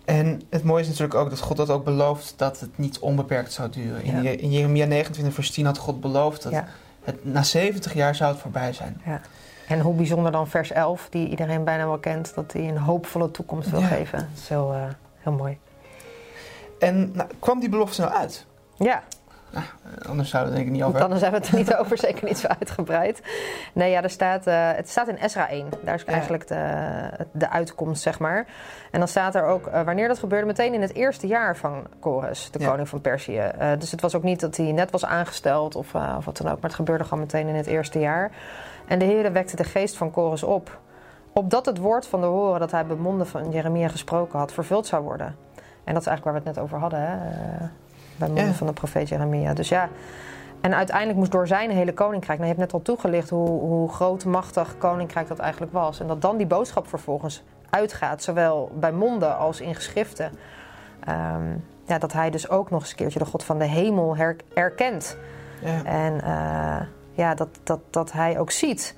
En 0.06 0.42
het 0.50 0.64
mooie 0.64 0.82
is 0.82 0.88
natuurlijk 0.88 1.16
ook 1.20 1.30
dat 1.30 1.40
God 1.40 1.58
dat 1.58 1.70
ook 1.70 1.84
belooft 1.84 2.34
dat 2.38 2.60
het 2.60 2.78
niet 2.78 3.00
onbeperkt 3.00 3.52
zou 3.54 3.70
duren. 3.70 4.04
In, 4.04 4.12
Ja. 4.16 4.22
Je- 4.30 4.36
in 4.36 4.52
Jeremia 4.52 4.86
29 4.86 5.34
vers 5.36 5.52
10 5.52 5.66
had 5.66 5.78
God 5.78 6.02
beloofd 6.02 6.44
dat 6.44 6.52
Ja. 6.52 6.68
het 7.04 7.26
na 7.26 7.44
70 7.44 7.94
jaar 7.94 8.16
zou 8.16 8.32
het 8.32 8.42
voorbij 8.42 8.74
zijn. 8.74 9.02
En 9.68 9.80
hoe 9.80 9.94
bijzonder 9.94 10.32
dan 10.32 10.48
vers 10.48 10.72
11, 10.72 11.08
die 11.10 11.30
iedereen 11.30 11.64
bijna 11.64 11.86
wel 11.86 11.98
kent, 12.00 12.32
dat 12.36 12.54
hij 12.54 12.68
een 12.70 12.78
hoopvolle 12.78 13.32
toekomst 13.32 13.70
wil 13.70 13.80
Ja. 13.80 13.86
geven. 13.88 14.18
Dat 14.20 14.28
is 14.42 14.50
heel, 14.50 14.76
heel 15.20 15.32
mooi. 15.34 15.58
En 16.80 17.12
nou, 17.14 17.30
kwam 17.40 17.60
die 17.60 17.70
belofte 17.70 18.02
nou 18.02 18.14
uit? 18.14 18.46
Ja, 18.78 19.04
Eh, 19.54 19.62
Anders 20.10 20.30
zouden 20.30 20.54
we 20.54 20.60
het 20.60 20.66
denk 20.66 20.66
ik 20.66 20.72
niet 20.72 20.84
over 20.84 21.04
anders 21.04 21.22
hebben 21.22 21.40
we 21.40 21.46
het 21.48 21.56
er 21.56 21.62
niet 21.62 21.76
over, 21.86 21.98
zeker 21.98 22.26
niet 22.28 22.38
zo 22.38 22.48
uitgebreid. 22.48 23.22
Nee, 23.74 23.92
ja, 23.92 24.04
er 24.04 24.10
staat, 24.10 24.48
eh, 24.48 24.72
het 24.76 24.90
staat 24.90 25.08
in 25.08 25.18
Esra 25.18 25.50
1. 25.50 25.68
Daar 25.84 25.96
is 25.96 26.02
Ja. 26.06 26.12
eigenlijk 26.12 26.48
de, 26.48 26.66
de 27.32 27.50
uitkomst, 27.50 28.02
zeg 28.02 28.20
maar. 28.20 28.46
En 28.92 29.00
dan 29.00 29.08
staat 29.08 29.36
er 29.36 29.46
ook, 29.46 29.68
eh, 29.68 29.82
wanneer 29.82 30.08
dat 30.08 30.20
gebeurde, 30.20 30.46
meteen 30.46 30.74
in 30.74 30.82
het 30.82 30.94
eerste 30.94 31.28
jaar 31.28 31.58
van 31.58 31.88
Kores, 32.00 32.52
de 32.52 32.60
Ja. 32.60 32.70
koning 32.70 32.90
van 32.90 33.02
Perzië. 33.02 33.52
Dus 33.80 33.92
het 33.92 34.02
was 34.02 34.16
ook 34.16 34.24
niet 34.24 34.40
dat 34.40 34.58
hij 34.58 34.72
net 34.72 34.92
was 34.92 35.06
aangesteld 35.06 35.76
of, 35.76 35.96
of 36.18 36.26
wat 36.26 36.38
dan 36.38 36.48
ook, 36.48 36.54
maar 36.56 36.70
het 36.70 36.74
gebeurde 36.74 37.04
gewoon 37.04 37.20
meteen 37.20 37.48
in 37.48 37.56
het 37.56 37.68
eerste 37.68 38.00
jaar. 38.00 38.32
En 38.88 39.00
de 39.00 39.06
Heer 39.06 39.32
wekte 39.32 39.56
de 39.56 39.64
geest 39.64 39.98
van 39.98 40.12
Kores 40.12 40.44
op, 40.44 40.80
opdat 41.34 41.66
het 41.66 41.78
woord 41.78 42.08
van 42.08 42.22
de 42.22 42.28
horen 42.28 42.60
dat 42.60 42.72
hij 42.72 42.86
bij 42.86 42.96
monden 42.96 43.28
van 43.28 43.52
Jeremia 43.52 43.88
gesproken 43.88 44.40
had, 44.40 44.54
vervuld 44.54 44.88
zou 44.88 45.04
worden. 45.04 45.28
En 45.84 45.94
dat 45.94 46.02
is 46.02 46.08
eigenlijk 46.08 46.24
waar 46.24 46.34
we 46.34 46.40
het 46.40 46.56
net 46.56 46.64
over 46.64 46.80
hadden, 46.80 47.00
hè? 47.02 47.18
Bij 48.16 48.28
monden 48.28 48.46
Ja. 48.46 48.54
van 48.54 48.68
de 48.68 48.74
profeet 48.74 49.10
Jeremia. 49.10 49.54
Dus 49.54 49.70
ja, 49.70 49.90
en 50.62 50.76
uiteindelijk 50.76 51.18
moest 51.18 51.32
door 51.32 51.48
zijn 51.48 51.70
hele 51.72 51.94
koninkrijk, 51.94 52.40
nou, 52.40 52.52
je 52.52 52.56
hebt 52.58 52.72
net 52.72 52.74
al 52.74 52.82
toegelicht 52.86 53.30
hoe, 53.30 53.50
hoe 53.50 53.90
groot, 53.90 54.26
machtig 54.26 54.78
koninkrijk 54.78 55.28
dat 55.28 55.40
eigenlijk 55.40 55.72
was. 55.74 56.00
En 56.00 56.08
dat 56.08 56.22
dan 56.22 56.38
die 56.38 56.48
boodschap 56.48 56.88
vervolgens 56.88 57.44
uitgaat, 57.70 58.24
zowel 58.24 58.72
bij 58.76 58.92
monden 58.92 59.38
als 59.38 59.62
in 59.62 59.76
geschriften. 59.76 60.32
Ehm, 61.00 61.44
ja, 61.86 61.98
dat 61.98 62.14
hij 62.14 62.30
dus 62.30 62.50
ook 62.50 62.70
nog 62.70 62.82
eens 62.82 62.90
een 62.90 62.96
keertje 62.96 63.20
de 63.20 63.26
God 63.26 63.44
van 63.44 63.58
de 63.58 63.66
hemel 63.66 64.16
her- 64.16 64.36
erkent. 64.54 65.18
Ja. 65.62 65.84
En 65.84 66.22
eh, 66.22 66.86
ja, 67.12 67.36
dat, 67.36 67.48
dat, 67.64 67.80
dat 67.90 68.12
hij 68.12 68.40
ook 68.40 68.52
ziet 68.52 68.96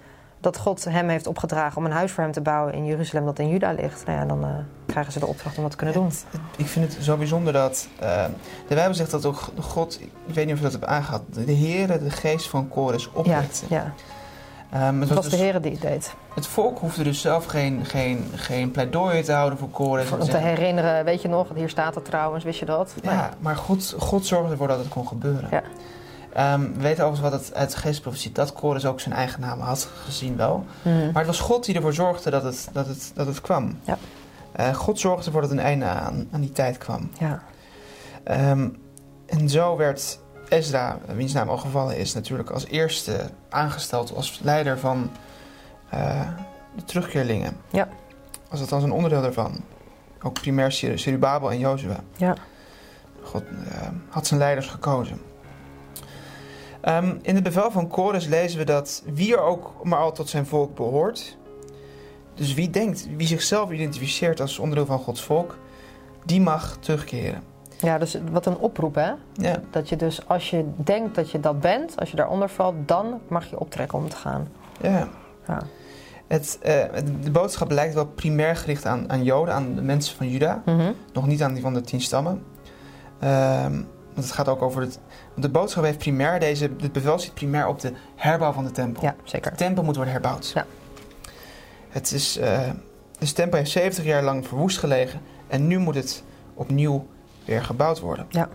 dat 0.53 0.57
God 0.57 0.83
hem 0.83 1.09
heeft 1.09 1.27
opgedragen 1.27 1.77
om 1.77 1.86
een 1.86 1.92
huis 1.92 2.12
voor 2.12 2.24
hem 2.24 2.31
te 2.31 2.42
bouwen 2.42 2.74
in 2.74 2.86
Jeruzalem 2.86 3.25
dat 3.25 3.39
in 3.39 3.50
Juda 3.50 3.71
ligt. 3.71 4.06
Nou 4.06 4.19
ja, 4.19 4.25
dan 4.25 4.44
eh, 4.44 4.50
krijgen 4.86 5.12
ze 5.13 5.19
de 5.19 5.25
opdracht 5.27 5.56
om 5.56 5.62
dat 5.62 5.71
te 5.71 5.77
kunnen 5.77 5.95
doen. 5.95 6.06
Het- 6.06 6.25
het- 6.30 6.42
ik 6.57 6.68
vind 6.68 6.94
het 6.94 7.03
zo 7.03 7.18
bijzonder 7.18 7.53
dat 7.53 7.88
eh, 8.00 8.25
de 8.68 8.75
Bijbel 8.75 8.94
zegt 8.94 9.12
dat 9.12 9.25
ook 9.25 9.47
God, 9.59 10.00
ik 10.25 10.33
weet 10.33 10.45
niet 10.45 10.53
of 10.53 10.59
je 10.59 10.63
dat 10.65 10.74
hebt 10.74 10.86
aangehad, 10.86 11.21
de 11.33 11.56
Heere 11.56 12.00
de 12.03 12.09
geest 12.09 12.47
van 12.47 12.68
Kores 12.68 13.03
Ja, 13.03 13.09
opwekte. 13.13 13.65
ja. 13.69 13.94
Ehm, 14.71 14.83
het, 15.00 15.00
het 15.00 15.07
was 15.07 15.18
was 15.18 15.24
de 15.25 15.30
dus- 15.30 15.39
Heer 15.39 15.62
die 15.62 15.71
het 15.71 15.81
deed. 15.81 16.13
het 16.36 16.47
volk 16.47 16.80
hoefde 16.80 17.03
dus 17.03 17.21
zelf 17.21 17.45
geen, 17.45 17.86
geen, 17.86 18.25
geen 18.36 18.71
pleidooi 18.71 19.24
te 19.24 19.31
houden 19.31 19.59
voor 19.59 19.69
Kores. 19.69 20.12
Om 20.12 20.19
te 20.19 20.38
herinneren, 20.38 21.06
weet 21.06 21.21
je 21.21 21.27
nog, 21.27 21.47
hier 21.56 21.69
staat 21.69 21.95
het 21.95 22.06
trouwens, 22.06 22.44
wist 22.44 22.59
je 22.59 22.65
dat? 22.65 22.94
Ja, 23.01 23.30
maar 23.39 23.56
God, 23.56 23.95
God 23.97 24.25
zorgde 24.25 24.51
ervoor 24.51 24.68
dat 24.68 24.77
het 24.77 24.88
kon 24.88 25.07
gebeuren. 25.07 25.47
Ja. 25.51 25.62
Ehm, 26.35 26.61
we 26.61 26.81
weten 26.81 27.05
overigens 27.05 27.31
wat 27.31 27.31
het 27.45 27.53
uit 27.53 27.71
de 27.71 27.77
geestprofetie 27.77 28.31
dat 28.31 28.53
Kores 28.53 28.85
ook 28.85 28.99
zijn 28.99 29.15
eigen 29.15 29.41
naam 29.41 29.59
had 29.59 29.89
gezien 30.05 30.37
wel. 30.37 30.65
Mhm. 30.81 31.05
Maar 31.05 31.15
het 31.15 31.25
was 31.25 31.39
God 31.39 31.65
die 31.65 31.75
ervoor 31.75 31.93
zorgde 31.93 32.29
dat 32.29 32.43
het, 32.43 32.69
dat 32.71 32.87
het, 32.87 33.11
dat 33.13 33.27
het 33.27 33.41
kwam. 33.41 33.79
Ja. 33.83 33.97
Eh, 34.51 34.73
God 34.73 34.99
zorgde 34.99 35.25
ervoor 35.25 35.41
dat 35.41 35.51
een 35.51 35.59
einde 35.59 35.85
aan, 35.85 36.27
aan 36.31 36.41
die 36.41 36.51
tijd 36.51 36.77
kwam. 36.77 37.09
Ja, 37.19 37.41
Ehm, 38.23 38.69
en 39.25 39.49
zo 39.49 39.77
werd 39.77 40.19
Ezra, 40.49 40.97
wiens 41.15 41.33
naam 41.33 41.49
al 41.49 41.57
gevallen 41.57 41.97
is, 41.97 42.13
natuurlijk 42.13 42.49
als 42.49 42.65
eerste 42.65 43.29
aangesteld 43.49 44.15
als 44.15 44.39
leider 44.43 44.79
van 44.79 45.11
eh, 45.89 46.21
de 46.75 46.83
terugkeerlingen. 46.83 47.57
Ja. 47.69 47.87
Was 48.49 48.59
het 48.59 48.71
als 48.71 48.83
een 48.83 48.91
onderdeel 48.91 49.21
daarvan. 49.21 49.63
Ook 50.23 50.33
primair 50.33 50.71
Zerubabel 50.71 51.51
en 51.51 51.59
Jozua. 51.59 51.99
ja. 52.17 52.35
God 53.21 53.43
eh, 53.43 53.87
had 54.09 54.27
zijn 54.27 54.39
leiders 54.39 54.67
gekozen. 54.67 55.21
Ehm, 56.85 57.15
in 57.21 57.35
het 57.35 57.43
bevel 57.43 57.71
van 57.71 57.87
Kores 57.87 58.25
lezen 58.27 58.59
we 58.59 58.65
dat 58.65 59.03
wie 59.13 59.33
er 59.33 59.41
ook 59.41 59.83
maar 59.83 59.99
al 59.99 60.11
tot 60.11 60.29
zijn 60.29 60.45
volk 60.45 60.75
behoort. 60.75 61.37
Dus 62.33 62.53
wie 62.53 62.69
denkt, 62.69 63.07
wie 63.17 63.27
zichzelf 63.27 63.71
identificeert 63.71 64.39
als 64.41 64.59
onderdeel 64.59 64.85
van 64.85 64.99
Gods 64.99 65.21
volk, 65.23 65.57
die 66.25 66.41
mag 66.41 66.77
terugkeren. 66.79 67.41
ja, 67.79 67.97
dus 67.97 68.17
wat 68.31 68.45
een 68.45 68.57
oproep, 68.57 68.95
hè? 68.95 69.11
Ja, 69.33 69.61
Dat 69.71 69.89
je 69.89 69.95
dus, 69.95 70.27
als 70.27 70.49
je 70.49 70.65
denkt 70.75 71.15
dat 71.15 71.31
je 71.31 71.39
dat 71.39 71.59
bent, 71.59 71.99
als 71.99 72.09
je 72.09 72.15
daaronder 72.15 72.49
valt, 72.49 72.75
dan 72.85 73.19
mag 73.27 73.49
je 73.49 73.59
optrekken 73.59 73.97
om 73.97 74.09
te 74.09 74.15
gaan. 74.15 74.47
ja. 74.81 75.07
Ja. 75.47 75.61
Het, 76.27 76.59
eh, 76.61 76.83
de 77.21 77.31
boodschap 77.31 77.71
lijkt 77.71 77.93
wel 77.93 78.05
primair 78.05 78.55
gericht 78.55 78.85
aan, 78.85 79.11
aan 79.11 79.23
Joden, 79.23 79.53
aan 79.53 79.75
de 79.75 79.81
mensen 79.81 80.15
van 80.17 80.29
Juda. 80.29 80.61
Mhm. 80.65 80.91
Nog 81.13 81.27
niet 81.27 81.43
aan 81.43 81.53
die 81.53 81.61
van 81.61 81.73
de 81.73 81.81
tien 81.81 82.01
stammen. 82.01 82.43
Ehm, 83.19 83.81
want 84.15 84.27
het 84.27 84.35
gaat 84.35 84.47
ook 84.47 84.62
over 84.62 84.81
het. 84.81 85.00
Want 85.29 85.41
de 85.41 85.49
boodschap 85.49 85.83
heeft 85.83 85.97
primair 85.97 86.40
deze. 86.40 86.69
Het 86.80 86.92
bevel 86.92 87.19
zit 87.19 87.33
primair 87.33 87.68
op 87.68 87.80
de 87.80 87.94
herbouw 88.16 88.51
van 88.51 88.63
de 88.63 88.71
tempel. 88.71 89.04
Ja, 89.04 89.16
zeker. 89.23 89.51
De 89.51 89.57
tempel 89.57 89.83
moet 89.83 89.95
worden 89.95 90.13
herbouwd. 90.13 90.51
Ja. 90.54 90.66
Het 91.90 92.11
is, 92.11 92.37
eh, 92.37 92.69
de 93.19 93.33
tempel 93.33 93.57
heeft 93.57 93.71
70 93.71 94.04
jaar 94.04 94.23
lang 94.23 94.47
verwoest 94.47 94.78
gelegen. 94.78 95.21
En 95.47 95.68
nu 95.68 95.78
moet 95.78 95.95
het 95.95 96.23
opnieuw 96.54 97.07
weer 97.45 97.63
gebouwd 97.63 97.99
worden. 97.99 98.25
Ja. 98.30 98.49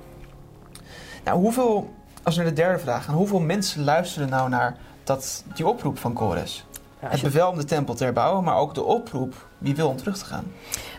Nou, 1.25 1.39
hoeveel, 1.39 1.95
als 2.23 2.37
we 2.37 2.43
naar 2.43 2.51
de 2.51 2.61
derde 2.61 2.79
vraag 2.79 3.05
gaan, 3.05 3.15
hoeveel 3.15 3.41
mensen 3.41 3.85
luisteren 3.85 4.29
nou 4.29 4.49
naar 4.49 4.77
dat, 5.05 5.45
die 5.55 5.67
oproep 5.67 5.99
van 5.99 6.13
Kores? 6.13 6.67
Het 7.01 7.23
bevel 7.23 7.49
om 7.51 7.57
de 7.57 7.65
tempel 7.65 7.95
te 7.95 8.05
herbouwen, 8.05 8.45
maar 8.45 8.57
ook 8.57 8.75
de 8.75 8.83
oproep 8.85 9.35
wie 9.59 9.77
wil 9.77 9.89
om 9.89 9.97
terug 9.97 10.19
te 10.19 10.25
gaan. 10.25 10.45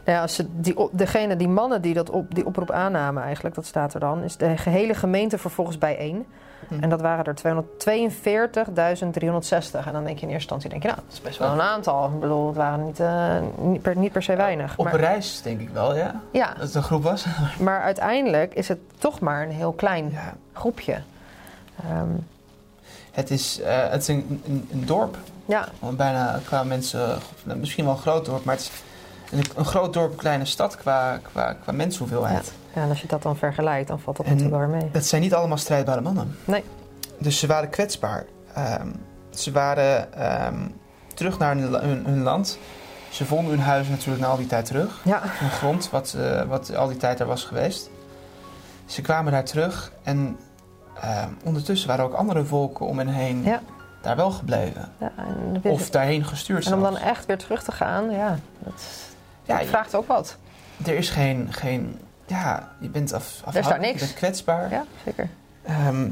Nou 0.05 0.17
ja, 0.17 0.21
als 0.21 0.35
ze 0.35 0.45
die, 0.51 0.75
degene, 0.91 1.35
die 1.35 1.47
mannen 1.47 1.81
die 1.81 1.93
dat 1.93 2.09
op, 2.09 2.35
die 2.35 2.45
oproep 2.45 2.71
aannamen 2.71 3.23
eigenlijk, 3.23 3.55
dat 3.55 3.65
staat 3.65 3.93
er 3.93 3.99
dan, 3.99 4.23
is 4.23 4.37
de 4.37 4.57
gehele 4.57 4.93
gemeente 4.93 5.37
vervolgens 5.37 5.77
bijeen. 5.77 6.25
Hm. 6.67 6.83
En 6.83 6.89
dat 6.89 7.01
waren 7.01 7.25
er 7.25 7.35
242.360. 7.35 7.41
En 9.85 9.93
dan 9.93 10.03
denk 10.03 10.19
je 10.19 10.25
in 10.25 10.31
eerste 10.31 10.33
instantie, 10.53 10.69
denk 10.69 10.81
je, 10.81 10.87
nou, 10.87 10.99
dat 11.05 11.13
is 11.13 11.21
best 11.21 11.37
wel 11.37 11.51
een 11.51 11.61
aantal. 11.61 12.05
Ik 12.05 12.19
bedoel, 12.19 12.47
het 12.47 12.55
waren 12.55 12.85
niet, 12.85 12.99
eh, 12.99 13.35
niet, 13.57 13.81
per, 13.81 13.97
niet 13.97 14.11
per 14.11 14.23
se 14.23 14.35
weinig. 14.35 14.77
Op 14.77 14.85
Maar, 14.85 14.95
reis 14.95 15.41
denk 15.41 15.59
ik 15.61 15.69
wel, 15.69 15.95
ja. 15.95 16.21
ja, 16.31 16.53
Dat 16.53 16.63
het 16.63 16.75
een 16.75 16.83
groep 16.83 17.03
was. 17.03 17.25
maar 17.59 17.81
uiteindelijk 17.81 18.53
is 18.53 18.67
het 18.67 18.79
toch 18.97 19.19
maar 19.19 19.43
een 19.43 19.51
heel 19.51 19.71
klein 19.71 20.09
Ja. 20.11 20.33
groepje. 20.53 21.01
Ehm, 21.83 22.09
Het 23.11 23.31
is, 23.31 23.59
eh, 23.61 23.89
het 23.89 24.01
is 24.01 24.07
een, 24.07 24.41
een, 24.45 24.69
een 24.71 24.85
dorp. 24.85 25.17
ja, 25.45 25.67
Want 25.79 25.97
Bijna 25.97 26.39
qua 26.45 26.63
mensen, 26.63 27.17
nou, 27.43 27.59
misschien 27.59 27.85
wel 27.85 27.93
een 27.93 27.99
groot 27.99 28.25
dorp, 28.25 28.43
maar 28.43 28.55
het 28.55 28.63
is 28.63 28.71
een, 29.37 29.43
een 29.55 29.65
groot 29.65 29.93
dorp, 29.93 30.11
een 30.11 30.17
kleine 30.17 30.45
stad 30.45 30.77
qua, 30.77 31.19
qua, 31.31 31.53
qua 31.53 31.71
mensenhoeveelheid. 31.71 32.51
ja, 32.75 32.81
en 32.81 32.89
als 32.89 33.01
je 33.01 33.07
dat 33.07 33.21
dan 33.21 33.37
vergelijkt, 33.37 33.87
dan 33.87 33.99
valt 33.99 34.17
dat 34.17 34.25
En- 34.25 34.31
natuurlijk 34.35 34.57
wel 34.61 34.67
mee. 34.79 34.89
Dat 34.91 35.05
zijn 35.05 35.21
niet 35.21 35.33
allemaal 35.33 35.57
strijdbare 35.57 36.01
mannen. 36.01 36.37
Nee. 36.45 36.63
Dus 37.17 37.39
ze 37.39 37.47
waren 37.47 37.69
kwetsbaar. 37.69 38.25
Ehm, 38.53 38.87
ze 39.29 39.51
waren 39.51 40.13
ehm, 40.13 40.67
terug 41.13 41.37
naar 41.37 41.55
hun, 41.55 41.73
hun, 41.73 42.05
hun 42.05 42.21
land. 42.21 42.57
Ze 43.09 43.25
vonden 43.25 43.51
hun 43.51 43.59
huis 43.61 43.87
natuurlijk 43.87 44.21
na 44.21 44.27
al 44.27 44.37
die 44.37 44.47
tijd 44.47 44.65
terug. 44.65 44.99
Ja, 45.03 45.19
Hun 45.23 45.49
grond, 45.49 45.89
wat, 45.89 46.15
eh, 46.19 46.41
wat 46.43 46.75
al 46.75 46.87
die 46.87 46.97
tijd 46.97 47.19
er 47.19 47.25
was 47.25 47.43
geweest. 47.43 47.89
Ze 48.85 49.01
kwamen 49.01 49.31
daar 49.31 49.43
terug 49.43 49.91
en 50.03 50.37
ehm, 51.01 51.29
ondertussen 51.43 51.87
waren 51.87 52.05
ook 52.05 52.13
andere 52.13 52.45
volken 52.45 52.85
om 52.85 52.97
hen 52.97 53.07
heen 53.07 53.43
Ja. 53.43 53.61
daar 54.01 54.15
wel 54.15 54.31
gebleven. 54.31 54.91
ja 54.97 55.11
en, 55.17 55.59
dan- 55.61 55.71
Of 55.71 55.89
daarheen 55.89 56.25
gestuurd 56.25 56.65
en 56.65 56.73
om 56.73 56.81
dan 56.81 56.97
echt 56.97 57.25
weer 57.25 57.37
terug 57.37 57.63
te 57.63 57.71
gaan, 57.71 58.09
ja, 58.11 58.37
dat, 58.59 58.83
Ja, 59.43 59.57
dat 59.57 59.67
vraagt 59.67 59.95
ook 59.95 60.07
wat. 60.07 60.37
er 60.85 60.93
is 60.95 61.09
geen, 61.09 61.47
geen... 61.53 61.99
Ja, 62.25 62.69
je 62.79 62.89
bent 62.89 63.13
af, 63.13 63.23
afhankelijk, 63.45 63.67
daar 63.69 63.79
niks. 63.79 63.99
je 63.99 64.05
bent 64.05 64.13
kwetsbaar. 64.17 64.69
Ja, 64.71 64.83
zeker. 65.05 65.29
Ehm, 65.63 66.09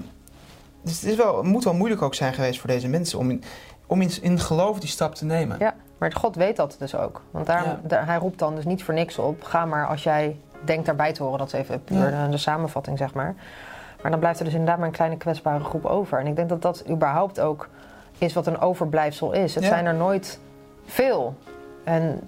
dus 0.81 1.01
het, 1.01 1.09
is 1.11 1.15
wel, 1.15 1.37
het 1.37 1.45
moet 1.45 1.63
wel 1.63 1.73
moeilijk 1.73 2.01
ook 2.01 2.15
zijn 2.15 2.33
geweest 2.33 2.59
voor 2.59 2.69
deze 2.69 2.87
mensen 2.87 3.19
om 3.19 3.29
in, 3.29 3.43
om 3.85 4.01
in, 4.01 4.11
in 4.21 4.39
geloof 4.39 4.79
die 4.79 4.89
stap 4.89 5.15
te 5.15 5.25
nemen. 5.25 5.55
Ja. 5.59 5.73
Maar 5.97 6.13
God 6.13 6.35
weet 6.35 6.55
dat 6.55 6.75
dus 6.79 6.95
ook. 6.95 7.21
Want 7.31 7.45
daar, 7.45 7.63
Ja. 7.65 7.79
daar- 7.83 8.05
hij 8.05 8.17
roept 8.17 8.39
dan 8.39 8.55
dus 8.55 8.65
niet 8.65 8.83
voor 8.83 8.93
niks 8.93 9.17
op. 9.17 9.43
Ga 9.43 9.65
maar 9.65 9.87
als 9.87 10.03
jij 10.03 10.39
denkt 10.65 10.85
daarbij 10.85 11.13
te 11.13 11.23
horen. 11.23 11.37
Dat 11.39 11.47
is 11.47 11.53
even 11.59 11.83
puur 11.83 12.09
Ja. 12.09 12.23
de, 12.25 12.31
de 12.31 12.37
samenvatting, 12.37 12.97
zeg 12.97 13.13
maar. 13.13 13.35
Maar 14.01 14.11
dan 14.11 14.19
blijft 14.19 14.39
er 14.39 14.45
dus 14.45 14.53
inderdaad 14.53 14.77
maar 14.77 14.87
een 14.87 14.93
kleine 14.93 15.17
kwetsbare 15.17 15.63
groep 15.63 15.85
over. 15.85 16.19
En 16.19 16.27
ik 16.27 16.35
denk 16.35 16.49
dat 16.49 16.61
dat 16.61 16.83
überhaupt 16.89 17.39
ook 17.39 17.69
is 18.17 18.33
wat 18.33 18.47
een 18.47 18.59
overblijfsel 18.59 19.31
is. 19.31 19.55
Het 19.55 19.63
Ja. 19.63 19.69
zijn 19.69 19.85
er 19.85 19.93
nooit 19.95 20.39
veel. 20.85 21.35
En 21.83 22.19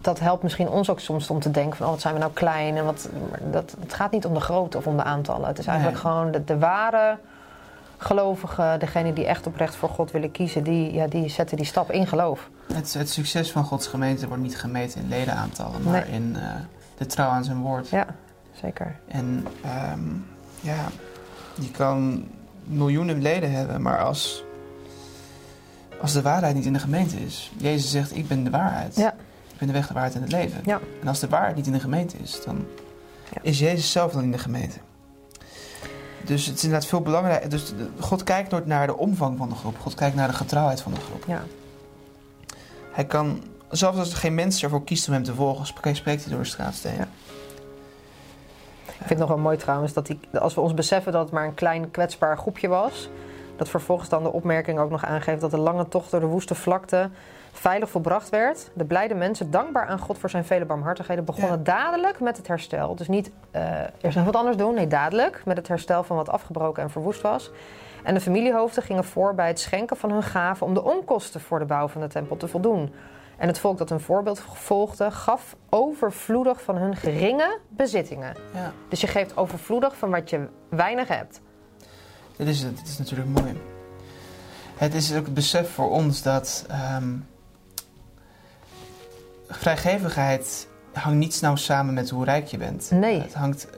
dat 0.00 0.20
helpt 0.20 0.42
misschien 0.42 0.68
ons 0.68 0.90
ook 0.90 1.00
soms 1.00 1.30
om 1.30 1.40
te 1.40 1.50
denken 1.50 1.76
van... 1.76 1.86
oh, 1.86 1.92
wat 1.92 2.00
zijn 2.00 2.14
we 2.14 2.20
nou 2.20 2.32
klein 2.32 2.76
en 2.76 2.84
wat... 2.84 3.08
Dat, 3.50 3.76
het 3.80 3.92
gaat 3.94 4.10
niet 4.10 4.26
om 4.26 4.34
de 4.34 4.40
grootte 4.40 4.76
of 4.76 4.86
om 4.86 4.96
de 4.96 5.02
aantallen. 5.02 5.48
Het 5.48 5.58
is 5.58 5.66
eigenlijk 5.66 6.02
Nee. 6.02 6.12
gewoon 6.12 6.30
de, 6.30 6.44
de 6.44 6.58
ware 6.58 7.18
gelovigen... 7.96 8.78
degene 8.80 9.12
die 9.12 9.26
echt 9.26 9.46
oprecht 9.46 9.76
voor 9.76 9.88
God 9.88 10.10
willen 10.10 10.30
kiezen... 10.30 10.62
die, 10.62 10.92
ja, 10.92 11.06
die 11.06 11.28
zetten 11.28 11.56
die 11.56 11.66
stap 11.66 11.90
in 11.92 12.06
geloof. 12.06 12.48
Het, 12.72 12.94
het 12.94 13.10
succes 13.10 13.52
van 13.52 13.64
Gods 13.64 13.86
gemeente 13.86 14.28
wordt 14.28 14.42
niet 14.42 14.58
gemeten 14.58 15.00
in 15.02 15.08
ledenaantallen, 15.08 15.82
maar 15.82 15.92
Nee. 15.92 16.14
in 16.20 16.36
eh, 16.36 16.42
de 16.98 17.06
trouw 17.06 17.28
aan 17.28 17.44
zijn 17.44 17.60
woord. 17.60 17.88
Ja, 17.88 18.06
zeker. 18.52 18.96
En 19.08 19.46
ehm, 19.64 20.00
ja, 20.60 20.84
je 21.60 21.70
kan 21.70 22.24
miljoenen 22.64 23.22
leden 23.22 23.52
hebben, 23.52 23.82
maar 23.82 23.98
als, 24.04 24.44
als 26.00 26.12
de 26.12 26.22
waarheid 26.22 26.54
niet 26.54 26.64
in 26.66 26.72
de 26.72 26.78
gemeente 26.78 27.16
is. 27.16 27.52
Jezus 27.56 27.90
zegt, 27.90 28.16
ik 28.16 28.28
ben 28.28 28.44
de 28.44 28.50
waarheid. 28.50 28.96
Ja. 28.96 29.12
Ik 29.52 29.58
ben 29.58 29.66
de 29.66 29.72
weg, 29.72 29.86
de 29.86 29.92
waarheid 29.94 30.14
en 30.14 30.22
het 30.22 30.32
leven. 30.32 30.60
Ja. 30.64 30.80
En 31.02 31.08
als 31.08 31.20
de 31.20 31.28
waarheid 31.28 31.56
niet 31.56 31.66
in 31.66 31.72
de 31.72 31.80
gemeente 31.80 32.16
is, 32.22 32.40
dan 32.44 32.64
Ja. 33.34 33.40
is 33.42 33.58
Jezus 33.58 33.92
zelf 33.92 34.12
dan 34.12 34.22
in 34.22 34.32
de 34.32 34.38
gemeente. 34.38 34.78
Dus 36.24 36.46
het 36.46 36.56
is 36.56 36.62
inderdaad 36.64 36.88
veel 36.88 37.00
belangrijker. 37.00 37.48
Dus 37.50 37.72
God 37.98 38.22
kijkt 38.24 38.50
nooit 38.50 38.66
naar 38.66 38.86
de 38.86 38.96
omvang 38.96 39.38
van 39.38 39.48
de 39.48 39.54
groep. 39.54 39.78
God 39.78 39.94
kijkt 39.94 40.16
naar 40.16 40.28
de 40.28 40.34
getrouwheid 40.34 40.80
van 40.80 40.94
de 40.94 41.00
groep. 41.00 41.24
Ja. 41.26 41.42
Hij 42.92 43.04
kan, 43.06 43.42
zelfs 43.70 43.98
als 43.98 44.10
er 44.10 44.16
geen 44.16 44.34
mens 44.34 44.62
ervoor 44.62 44.84
kiest 44.84 45.06
om 45.08 45.12
hem 45.14 45.22
te 45.22 45.34
volgen, 45.34 45.66
spreekt 45.66 46.04
hij 46.04 46.32
door 46.32 46.42
de 46.42 46.48
straatsteen. 46.48 46.94
Ja. 46.94 47.07
Ik 49.08 49.16
vind 49.16 49.26
het 49.26 49.32
nog 49.32 49.42
wel 49.42 49.52
mooi 49.52 49.64
trouwens 49.64 49.92
dat 49.92 50.06
die, 50.06 50.20
als 50.40 50.54
we 50.54 50.60
ons 50.60 50.74
beseffen 50.74 51.12
dat 51.12 51.22
het 51.22 51.32
maar 51.32 51.44
een 51.44 51.54
klein 51.54 51.90
kwetsbaar 51.90 52.38
groepje 52.38 52.68
was, 52.68 53.10
dat 53.56 53.68
vervolgens 53.68 54.08
dan 54.08 54.22
de 54.22 54.32
opmerking 54.32 54.78
ook 54.78 54.90
nog 54.90 55.04
aangeeft 55.04 55.40
dat 55.40 55.50
de 55.50 55.58
lange 55.58 55.88
tocht 55.88 56.10
door 56.10 56.20
de 56.20 56.26
woeste 56.26 56.54
vlakte 56.54 57.10
veilig 57.52 57.90
volbracht 57.90 58.28
werd. 58.28 58.70
De 58.74 58.84
blijde 58.84 59.14
mensen, 59.14 59.50
dankbaar 59.50 59.86
aan 59.86 59.98
God 59.98 60.18
voor 60.18 60.30
zijn 60.30 60.44
vele 60.44 60.64
barmhartigheden, 60.64 61.24
begonnen 61.24 61.64
dadelijk 61.64 62.20
met 62.20 62.36
het 62.36 62.48
herstel. 62.48 62.94
Dus 62.94 63.08
niet 63.08 63.30
eh 63.50 63.62
eerst 64.00 64.16
nog 64.16 64.26
wat 64.26 64.36
anders 64.36 64.56
doen, 64.56 64.74
nee, 64.74 64.86
dadelijk 64.86 65.42
met 65.44 65.56
het 65.56 65.68
herstel 65.68 66.02
van 66.02 66.16
wat 66.16 66.28
afgebroken 66.28 66.82
en 66.82 66.90
verwoest 66.90 67.20
was. 67.20 67.50
En 68.02 68.14
de 68.14 68.20
familiehoofden 68.20 68.82
gingen 68.82 69.04
voor 69.04 69.34
bij 69.34 69.48
het 69.48 69.60
schenken 69.60 69.96
van 69.96 70.10
hun 70.10 70.22
gaven 70.22 70.66
om 70.66 70.74
de 70.74 70.84
onkosten 70.84 71.40
voor 71.40 71.58
de 71.58 71.64
bouw 71.64 71.88
van 71.88 72.00
de 72.00 72.06
tempel 72.08 72.36
te 72.36 72.48
voldoen. 72.48 72.92
En 73.38 73.48
het 73.48 73.58
volk 73.58 73.78
dat 73.78 73.88
hun 73.88 74.00
voorbeeld 74.00 74.42
volgde, 74.52 75.10
gaf 75.10 75.56
overvloedig 75.68 76.62
van 76.62 76.76
hun 76.76 76.96
geringe 76.96 77.58
bezittingen. 77.68 78.36
Ja. 78.54 78.72
Dus 78.88 79.00
je 79.00 79.06
geeft 79.06 79.36
overvloedig 79.36 79.96
van 79.96 80.10
wat 80.10 80.30
je 80.30 80.48
weinig 80.68 81.08
hebt. 81.08 81.40
Dit 82.36 82.48
is, 82.48 82.62
het. 82.62 82.76
dit 82.76 82.88
is 82.88 82.98
natuurlijk 82.98 83.28
mooi. 83.28 83.60
Het 84.76 84.94
is 84.94 85.14
ook 85.14 85.24
het 85.24 85.34
besef 85.34 85.70
voor 85.70 85.90
ons 85.90 86.22
dat 86.22 86.64
ehm, 86.68 87.16
vrijgevigheid 89.48 90.68
hangt 90.92 91.18
niet 91.18 91.34
snel 91.34 91.56
samen 91.56 91.94
met 91.94 92.10
hoe 92.10 92.24
rijk 92.24 92.46
je 92.46 92.58
bent. 92.58 92.90
Nee. 92.90 93.20
Het 93.20 93.34
hangt 93.34 93.68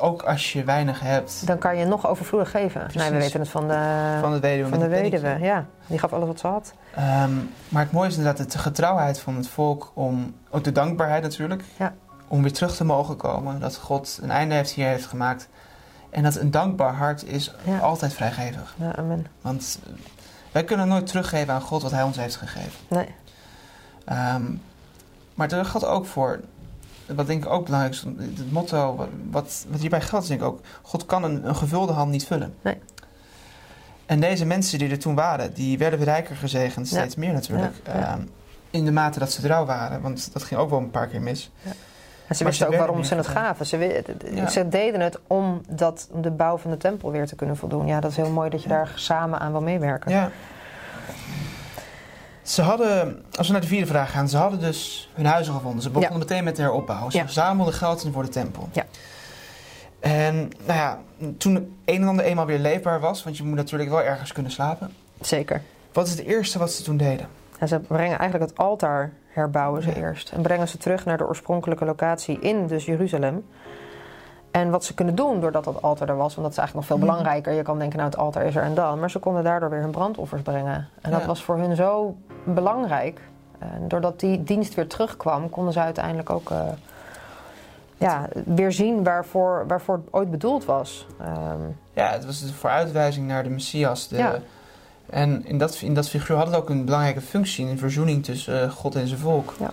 ook 0.00 0.22
als 0.22 0.52
je 0.52 0.64
weinig 0.64 1.00
hebt 1.00 1.46
Dan 1.46 1.58
kan 1.58 1.76
je 1.76 1.84
nog 1.84 2.06
overvloedig 2.06 2.50
geven. 2.50 2.80
Precies. 2.80 3.00
Nee, 3.00 3.10
we 3.10 3.16
weten 3.18 3.40
het 3.40 3.48
van 3.48 3.68
de, 3.68 4.16
van 4.20 4.32
de 4.32 4.40
weduwe. 4.40 4.68
van 4.68 4.78
de 4.78 4.88
weduwe. 4.88 5.38
Ja, 5.40 5.66
die 5.86 5.98
gaf 5.98 6.12
alles 6.12 6.26
wat 6.26 6.40
ze 6.40 6.46
had. 6.46 6.72
Ehm, 6.94 7.32
maar 7.68 7.82
het 7.82 7.92
mooie 7.92 8.08
is 8.08 8.16
inderdaad 8.16 8.52
de 8.52 8.58
getrouwheid 8.58 9.20
van 9.20 9.36
het 9.36 9.48
volk 9.48 9.90
om, 9.94 10.34
ook 10.50 10.64
de 10.64 10.72
dankbaarheid 10.72 11.22
natuurlijk, 11.22 11.62
Ja. 11.78 11.94
om 12.28 12.42
weer 12.42 12.52
terug 12.52 12.76
te 12.76 12.84
mogen 12.84 13.16
komen. 13.16 13.60
Dat 13.60 13.76
God 13.76 14.18
een 14.22 14.30
einde 14.30 14.54
heeft 14.54 14.70
hier 14.70 14.86
heeft 14.86 15.06
gemaakt. 15.06 15.48
En 16.10 16.22
dat 16.22 16.36
een 16.36 16.50
dankbaar 16.50 16.94
hart 16.94 17.24
is 17.24 17.54
Ja. 17.62 17.78
altijd 17.78 18.12
vrijgevig. 18.12 18.74
Ja, 18.78 18.96
amen. 18.96 19.26
Want 19.40 19.78
eh, 19.86 19.92
wij 20.52 20.64
kunnen 20.64 20.88
nooit 20.88 21.06
teruggeven 21.06 21.54
aan 21.54 21.60
God 21.60 21.82
wat 21.82 21.90
Hij 21.90 22.02
ons 22.02 22.16
heeft 22.16 22.36
gegeven. 22.36 22.72
Nee. 22.88 23.14
Ehm, 24.04 24.42
maar 25.34 25.48
dat 25.48 25.66
geldt 25.66 25.86
ook 25.86 26.06
voor, 26.06 26.40
wat 27.06 27.26
denk 27.26 27.44
ik 27.44 27.50
ook 27.50 27.64
belangrijk 27.64 27.94
is, 27.94 28.04
het 28.18 28.52
motto 28.52 28.96
wat, 29.30 29.66
wat, 29.70 29.80
hierbij 29.80 30.00
geldt 30.00 30.24
is 30.24 30.30
denk 30.30 30.40
ik 30.40 30.46
ook, 30.46 30.60
God 30.82 31.06
kan 31.06 31.24
een, 31.24 31.48
een 31.48 31.56
gevulde 31.56 31.92
hand 31.92 32.10
niet 32.10 32.26
vullen. 32.26 32.54
Nee. 32.62 32.78
En 34.06 34.20
deze 34.20 34.44
mensen 34.44 34.78
die 34.78 34.90
er 34.90 34.98
toen 34.98 35.14
waren, 35.14 35.54
die 35.54 35.78
werden 35.78 36.04
rijker 36.04 36.36
gezegend, 36.36 36.90
Ja. 36.90 36.96
steeds 36.98 37.16
meer 37.16 37.32
natuurlijk. 37.32 37.72
Ja, 37.86 37.98
ja. 37.98 38.06
Ehm, 38.06 38.20
in 38.70 38.84
de 38.84 38.92
mate 38.92 39.18
dat 39.18 39.32
ze 39.32 39.40
trouw 39.42 39.64
waren, 39.64 40.00
want 40.00 40.32
dat 40.32 40.42
ging 40.42 40.60
ook 40.60 40.70
wel 40.70 40.78
een 40.78 40.90
paar 40.90 41.06
keer 41.06 41.22
mis. 41.22 41.50
En 42.26 42.36
ze 42.36 42.44
wisten 42.44 42.66
ook 42.66 42.76
waarom 42.76 43.04
ze 43.04 43.14
het 43.14 43.26
gaven. 43.26 43.66
Ze, 43.66 44.04
ze 44.50 44.68
deden 44.68 45.00
het 45.00 45.18
om, 45.26 45.60
dat, 45.68 46.08
de 46.14 46.30
bouw 46.30 46.56
van 46.56 46.70
de 46.70 46.76
tempel 46.76 47.10
weer 47.10 47.26
te 47.26 47.34
kunnen 47.34 47.56
voldoen. 47.56 47.86
Ja, 47.86 48.00
dat 48.00 48.10
is 48.10 48.16
heel 48.16 48.30
mooi 48.30 48.50
dat 48.50 48.62
je 48.62 48.68
daar 48.68 48.92
samen 48.94 49.38
aan 49.40 49.52
wil 49.52 49.62
meewerken. 49.62 50.10
Ja. 50.10 50.30
Ze 52.44 52.62
hadden, 52.62 53.24
als 53.34 53.46
we 53.46 53.52
naar 53.52 53.62
de 53.62 53.66
vierde 53.66 53.86
vraag 53.86 54.10
gaan, 54.10 54.28
ze 54.28 54.36
hadden 54.36 54.60
dus 54.60 55.10
hun 55.14 55.26
huizen 55.26 55.54
gevonden. 55.54 55.82
Ze 55.82 55.90
begonnen 55.90 56.18
meteen 56.18 56.44
met 56.44 56.56
de 56.56 56.62
heropbouw. 56.62 57.10
Ze 57.10 57.16
Ja. 57.16 57.24
verzamelden 57.24 57.74
geld 57.74 58.08
voor 58.12 58.22
de 58.22 58.28
tempel. 58.28 58.68
Ja. 58.72 58.84
En 60.00 60.34
nou 60.66 60.78
ja, 60.78 60.98
toen 61.38 61.54
het 61.54 61.64
een 61.84 62.02
en 62.02 62.08
ander 62.08 62.24
eenmaal 62.24 62.46
weer 62.46 62.58
leefbaar 62.58 63.00
was, 63.00 63.24
want 63.24 63.36
je 63.36 63.42
moet 63.42 63.56
natuurlijk 63.56 63.90
wel 63.90 64.02
ergens 64.02 64.32
kunnen 64.32 64.52
slapen. 64.52 64.92
Zeker. 65.20 65.62
Wat 65.92 66.06
is 66.06 66.12
het 66.12 66.26
eerste 66.26 66.58
wat 66.58 66.72
ze 66.72 66.82
toen 66.82 66.96
deden? 66.96 67.26
En 67.58 67.68
ze 67.68 67.78
brengen 67.78 68.18
eigenlijk 68.18 68.50
het 68.50 68.58
altaar 68.58 69.12
herbouwen 69.28 69.82
ze 69.82 69.88
Ja. 69.88 69.94
eerst. 69.96 70.30
En 70.30 70.42
brengen 70.42 70.68
ze 70.68 70.78
terug 70.78 71.04
naar 71.04 71.16
de 71.18 71.26
oorspronkelijke 71.26 71.84
locatie 71.84 72.38
in 72.40 72.66
dus 72.66 72.84
Jeruzalem. 72.84 73.44
En 74.54 74.70
wat 74.70 74.84
ze 74.84 74.94
kunnen 74.94 75.14
doen 75.14 75.40
doordat 75.40 75.64
dat 75.64 75.82
altaar 75.82 76.08
er 76.08 76.16
was, 76.16 76.34
want 76.34 76.42
dat 76.46 76.50
is 76.52 76.58
eigenlijk 76.58 76.74
nog 76.88 76.98
veel 76.98 77.06
Mhm. 77.06 77.06
belangrijker. 77.16 77.52
Je 77.52 77.62
kan 77.62 77.78
denken, 77.78 77.98
nou 77.98 78.10
het 78.10 78.18
altaar 78.18 78.44
is 78.46 78.56
er 78.56 78.62
en 78.62 78.74
dan. 78.74 79.00
Maar 79.00 79.10
ze 79.10 79.18
konden 79.18 79.44
daardoor 79.44 79.70
weer 79.70 79.80
hun 79.80 79.90
brandoffers 79.90 80.42
brengen. 80.42 80.88
En 81.00 81.10
dat 81.10 81.24
was 81.24 81.42
voor 81.42 81.56
hun 81.58 81.76
zo 81.76 82.16
belangrijk. 82.44 83.20
En 83.58 83.88
doordat 83.88 84.20
die 84.20 84.42
dienst 84.42 84.74
weer 84.74 84.86
terugkwam, 84.88 85.50
konden 85.50 85.72
ze 85.72 85.80
uiteindelijk 85.80 86.30
ook 86.30 86.50
eh, 86.50 86.60
ja, 87.98 88.28
weer 88.44 88.72
zien 88.72 89.02
waarvoor, 89.04 89.64
waarvoor 89.66 89.94
het 89.94 90.12
ooit 90.12 90.30
bedoeld 90.30 90.64
was. 90.64 91.06
Ehm, 91.20 91.60
Ja, 91.92 92.10
het 92.10 92.24
was 92.26 92.40
de 92.40 92.52
vooruitwijzing 92.52 93.26
naar 93.26 93.42
de 93.42 93.50
Messias. 93.50 94.08
De, 94.08 94.16
Ja. 94.16 94.38
En 95.10 95.46
in 95.46 95.58
dat, 95.58 95.74
in 95.80 95.94
dat 95.94 96.08
figuur 96.08 96.36
had 96.36 96.46
het 96.46 96.56
ook 96.56 96.68
een 96.70 96.84
belangrijke 96.84 97.20
functie 97.20 97.68
in 97.68 97.78
verzoening 97.78 98.24
tussen 98.24 98.62
eh, 98.62 98.70
God 98.70 98.94
en 98.94 99.06
zijn 99.08 99.20
volk. 99.20 99.54
Ja. 99.58 99.70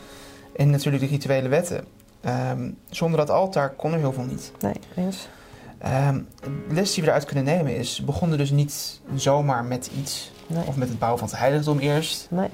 En 0.56 0.70
natuurlijk 0.70 1.04
de 1.04 1.10
rituele 1.10 1.48
wetten. 1.48 1.86
Ehm, 2.22 2.70
zonder 2.90 3.20
dat 3.20 3.30
altaar 3.30 3.70
kon 3.70 3.94
er 3.94 4.00
heel 4.00 4.14
veel 4.14 4.24
niet. 4.24 4.52
nee, 4.60 4.74
eens. 4.96 5.28
Ehm, 5.78 6.20
de 6.68 6.74
les 6.74 6.94
die 6.94 7.04
we 7.04 7.10
eruit 7.10 7.26
kunnen 7.26 7.44
nemen 7.44 7.76
is... 7.76 8.02
begonnen 8.06 8.38
dus 8.38 8.50
niet 8.52 9.00
zomaar 9.16 9.64
met 9.66 9.90
iets. 10.00 10.32
Nee. 10.48 10.64
Of 10.68 10.76
met 10.76 10.90
het 10.90 11.00
bouwen 11.00 11.20
van 11.20 11.28
het 11.30 11.38
heiligdom 11.38 11.80
eerst. 11.80 12.28
nee. 12.30 12.50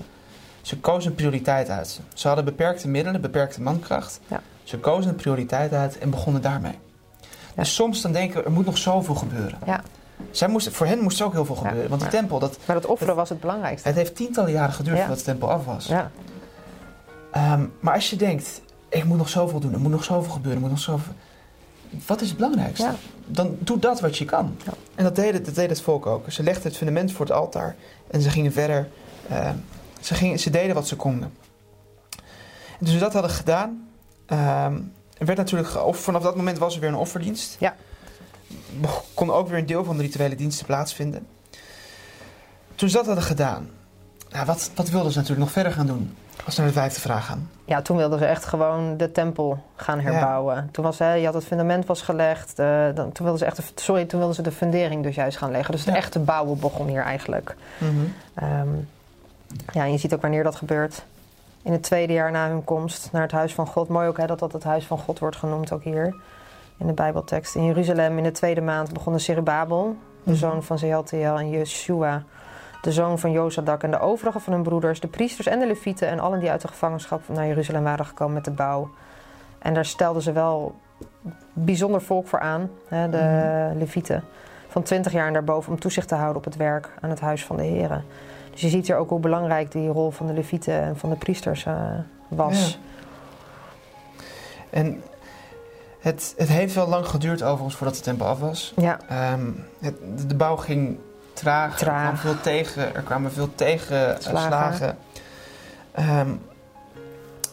Ze 0.61 0.77
kozen 0.79 1.09
een 1.09 1.15
prioriteit 1.15 1.69
uit. 1.69 1.99
Ze 2.13 2.27
hadden 2.27 2.45
beperkte 2.45 2.87
middelen, 2.87 3.21
beperkte 3.21 3.61
mankracht. 3.61 4.19
Ja. 4.27 4.41
Ze 4.63 4.77
kozen 4.79 5.09
een 5.09 5.15
prioriteit 5.15 5.73
uit 5.73 5.97
en 5.97 6.09
begonnen 6.09 6.41
daarmee. 6.41 6.75
Ja. 7.21 7.27
Dus 7.55 7.75
soms 7.75 8.01
dan 8.01 8.11
denken 8.11 8.37
we, 8.39 8.43
er 8.45 8.51
moet 8.51 8.65
nog 8.65 8.77
zoveel 8.77 9.15
gebeuren. 9.15 9.59
Ja. 9.65 9.81
Zij 10.31 10.47
moesten, 10.47 10.73
voor 10.73 10.85
hen 10.85 10.99
moest 10.99 11.19
er 11.19 11.25
ook 11.25 11.33
heel 11.33 11.45
veel 11.45 11.55
Ja. 11.55 11.61
gebeuren. 11.67 11.89
Want 11.89 12.01
Ja. 12.01 12.07
tempel, 12.07 12.39
dat, 12.39 12.57
Maar 12.65 12.75
het 12.75 12.85
offeren 12.85 13.15
was 13.15 13.29
het 13.29 13.39
belangrijkste. 13.39 13.87
het 13.87 13.97
heeft 13.97 14.15
tientallen 14.15 14.51
jaren 14.51 14.73
geduurd 14.73 14.99
voordat 14.99 15.17
de 15.17 15.23
tempel 15.23 15.51
af 15.51 15.65
was. 15.65 15.85
Ja, 15.87 16.11
Ehm, 17.31 17.65
maar 17.79 17.93
als 17.93 18.09
je 18.09 18.15
denkt, 18.15 18.61
ik 18.89 19.03
moet 19.03 19.17
nog 19.17 19.29
zoveel 19.29 19.59
doen, 19.59 19.73
er 19.73 19.79
moet 19.79 19.91
nog 19.91 20.03
zoveel 20.03 20.31
gebeuren, 20.31 20.61
er 20.61 20.67
moet 20.67 20.69
nog 20.69 20.79
zoveel... 20.79 21.13
Wat 22.05 22.21
is 22.21 22.27
het 22.27 22.37
belangrijkste? 22.37 22.85
Ja. 22.85 22.95
Dan 23.25 23.55
doe 23.59 23.79
dat 23.79 23.99
wat 23.99 24.17
je 24.17 24.25
kan. 24.25 24.55
Ja. 24.65 24.73
En 24.95 25.03
dat 25.03 25.15
deed, 25.15 25.33
het, 25.33 25.45
dat 25.45 25.55
deed 25.55 25.69
het 25.69 25.81
volk 25.81 26.05
ook. 26.05 26.31
Ze 26.31 26.43
legden 26.43 26.63
het 26.63 26.77
fundament 26.77 27.11
voor 27.11 27.25
het 27.25 27.35
altaar 27.35 27.75
en 28.11 28.21
ze 28.21 28.29
gingen 28.29 28.51
verder. 28.51 28.89
Ehm, 29.29 29.55
ze, 30.01 30.13
gingen, 30.13 30.39
ze 30.39 30.49
deden 30.49 30.75
wat 30.75 30.87
ze 30.87 30.95
konden. 30.95 31.33
En 32.79 32.85
toen 32.85 32.93
ze 32.93 32.99
dat 32.99 33.13
hadden 33.13 33.31
gedaan, 33.31 33.87
ehm, 34.25 34.79
er 35.17 35.25
werd 35.25 35.37
natuurlijk 35.37 35.69
geofferd. 35.69 36.03
Vanaf 36.03 36.21
dat 36.21 36.35
moment 36.35 36.57
was 36.57 36.75
er 36.75 36.79
weer 36.79 36.89
een 36.89 36.95
offerdienst. 36.95 37.55
Ja. 37.59 37.75
Kon 39.13 39.31
ook 39.31 39.47
weer 39.47 39.57
een 39.57 39.65
deel 39.65 39.83
van 39.83 39.97
de 39.97 40.03
rituele 40.03 40.35
diensten 40.35 40.65
plaatsvinden. 40.65 41.27
Toen 42.75 42.89
ze 42.89 42.95
dat 42.95 43.05
hadden 43.05 43.23
gedaan, 43.23 43.69
nou, 44.29 44.45
wat, 44.45 44.71
wat 44.75 44.89
wilden 44.89 45.11
ze 45.11 45.17
natuurlijk 45.17 45.45
nog 45.45 45.53
verder 45.53 45.71
gaan 45.71 45.87
doen? 45.87 46.15
Als 46.45 46.55
we 46.55 46.61
naar 46.61 46.71
de 46.71 46.77
vijfde 46.79 46.99
vraag 47.01 47.25
gaan. 47.25 47.49
Ja, 47.65 47.81
toen 47.81 47.97
wilden 47.97 48.19
ze 48.19 48.25
echt 48.25 48.45
gewoon 48.45 48.97
de 48.97 49.11
tempel 49.11 49.63
gaan 49.75 50.01
Ja. 50.01 50.11
herbouwen. 50.11 50.69
Toen 50.71 50.83
was, 50.83 50.99
hè, 50.99 51.13
je 51.13 51.25
had 51.25 51.33
het 51.33 51.43
fundament 51.45 51.85
was 51.85 52.01
gelegd. 52.01 52.59
eh, 52.59 52.85
dan, 52.93 53.11
toen 53.11 53.25
wilden 53.25 53.37
ze 53.37 53.45
echt 53.45 53.55
de, 53.57 53.63
sorry, 53.75 54.05
toen 54.05 54.17
wilden 54.19 54.35
ze 54.35 54.41
de 54.41 54.51
fundering 54.51 55.03
dus 55.03 55.15
juist 55.15 55.37
gaan 55.37 55.51
leggen. 55.51 55.71
Dus 55.71 55.81
het 55.85 55.93
Ja. 55.93 55.99
echte 55.99 56.19
bouwen 56.19 56.59
begon 56.59 56.87
hier 56.87 57.01
eigenlijk. 57.03 57.55
Ehm, 58.33 58.67
ja, 59.71 59.83
en 59.83 59.91
je 59.91 59.97
ziet 59.97 60.13
ook 60.13 60.21
wanneer 60.21 60.43
dat 60.43 60.55
gebeurt. 60.55 61.03
In 61.61 61.71
het 61.71 61.83
tweede 61.83 62.13
jaar 62.13 62.31
na 62.31 62.47
hun 62.47 62.63
komst 62.63 63.09
naar 63.11 63.21
het 63.21 63.31
huis 63.31 63.53
van 63.53 63.67
God. 63.67 63.87
Mooi 63.87 64.07
ook 64.07 64.17
hè, 64.17 64.25
dat 64.27 64.39
dat 64.39 64.51
het 64.53 64.63
huis 64.63 64.85
van 64.85 64.97
God 64.97 65.19
wordt 65.19 65.35
genoemd 65.35 65.71
ook 65.71 65.83
hier. 65.83 66.15
In 66.77 66.87
de 66.87 66.93
Bijbeltekst. 66.93 67.55
In 67.55 67.65
Jeruzalem 67.65 68.17
in 68.17 68.23
de 68.23 68.31
tweede 68.31 68.61
maand 68.61 68.93
begon 68.93 69.13
de 69.13 69.19
Zerubbabel, 69.19 69.95
de 70.23 70.31
Mhm. 70.31 70.39
zoon 70.39 70.63
van 70.63 70.77
Zealtiel 70.77 71.37
en 71.37 71.49
Yeshua, 71.49 72.23
de 72.87 72.93
zoon 72.93 73.19
van 73.19 73.31
Jozadak 73.31 73.83
en 73.83 73.91
de 73.91 73.99
overige 73.99 74.39
van 74.39 74.53
hun 74.53 74.63
broeders, 74.63 74.99
de 74.99 75.07
priesters 75.07 75.47
en 75.47 75.59
de 75.59 75.67
levieten 75.67 76.07
en 76.07 76.19
allen 76.19 76.39
die 76.39 76.51
uit 76.51 76.61
de 76.61 76.67
gevangenschap 76.67 77.21
naar 77.27 77.47
Jeruzalem 77.47 77.83
waren 77.83 78.05
gekomen 78.05 78.33
met 78.33 78.45
de 78.45 78.51
bouw. 78.51 78.89
En 79.59 79.73
daar 79.73 79.85
stelden 79.85 80.21
ze 80.21 80.31
wel 80.31 80.75
bijzonder 81.53 82.01
volk 82.01 82.27
voor 82.27 82.39
aan, 82.39 82.69
hè, 82.87 83.09
de 83.09 83.17
Mhm. 83.17 83.77
levieten, 83.77 84.23
van 84.67 84.83
20 84.83 85.11
jaar 85.11 85.27
en 85.27 85.33
daarboven 85.33 85.71
om 85.71 85.79
toezicht 85.79 86.07
te 86.07 86.15
houden 86.15 86.37
op 86.37 86.43
het 86.43 86.55
werk 86.55 86.89
aan 87.01 87.09
het 87.09 87.19
huis 87.19 87.45
van 87.45 87.55
de 87.57 87.63
heren. 87.63 88.03
Dus 88.51 88.61
je 88.61 88.69
ziet 88.69 88.87
hier 88.87 88.95
ook 88.95 89.09
hoe 89.09 89.19
belangrijk 89.19 89.71
die 89.71 89.89
rol 89.89 90.11
van 90.11 90.27
de 90.27 90.33
levieten 90.33 90.81
en 90.81 90.97
van 90.97 91.09
de 91.09 91.15
priesters 91.15 91.65
eh, 91.65 91.73
was. 92.27 92.79
Ja. 92.81 94.27
En 94.69 95.03
het, 95.99 96.33
het 96.37 96.47
heeft 96.49 96.75
wel 96.75 96.87
lang 96.87 97.07
geduurd 97.07 97.43
overigens 97.43 97.75
voordat 97.75 97.95
de 97.95 98.01
tempel 98.01 98.25
af 98.25 98.39
was. 98.39 98.73
Ja, 98.75 98.99
Ehm, 99.09 99.51
het, 99.79 99.95
de 100.29 100.35
bouw 100.35 100.55
ging 100.55 100.97
traag. 101.37 101.77
Traag. 101.77 102.11
Er, 102.11 102.17
kwam 102.17 102.17
veel 102.17 102.41
tegen, 102.41 102.95
er 102.95 103.01
kwamen 103.01 103.31
veel 103.31 103.55
tegenslagen. 103.55 104.21
Slagen. 104.21 104.77
slagen. 104.77 104.97
Ehm, 105.91 106.29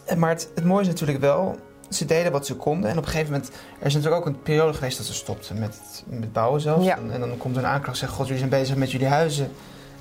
en 0.05 0.19
maar 0.19 0.29
het, 0.29 0.49
het 0.55 0.63
mooie 0.63 0.81
is 0.81 0.87
natuurlijk 0.87 1.19
wel, 1.19 1.59
ze 1.89 2.05
deden 2.05 2.31
wat 2.31 2.45
ze 2.45 2.55
konden. 2.55 2.89
En 2.89 2.97
op 2.97 3.03
een 3.03 3.09
gegeven 3.09 3.31
moment, 3.31 3.51
er 3.79 3.85
is 3.85 3.93
natuurlijk 3.93 4.21
ook 4.21 4.27
een 4.27 4.41
periode 4.41 4.73
geweest 4.73 4.97
dat 4.97 5.05
ze 5.05 5.13
stopten 5.13 5.59
met, 5.59 6.03
met 6.05 6.33
bouwen 6.33 6.61
zelfs. 6.61 6.85
Ja. 6.85 6.97
En, 6.97 7.11
en 7.11 7.19
dan 7.19 7.37
komt 7.37 7.55
er 7.55 7.63
een 7.63 7.69
aanklacht 7.69 7.97
zeggen, 7.97 8.17
god 8.17 8.27
jullie 8.27 8.47
zijn 8.47 8.59
bezig 8.59 8.75
met 8.75 8.91
jullie 8.91 9.07
huizen. 9.07 9.51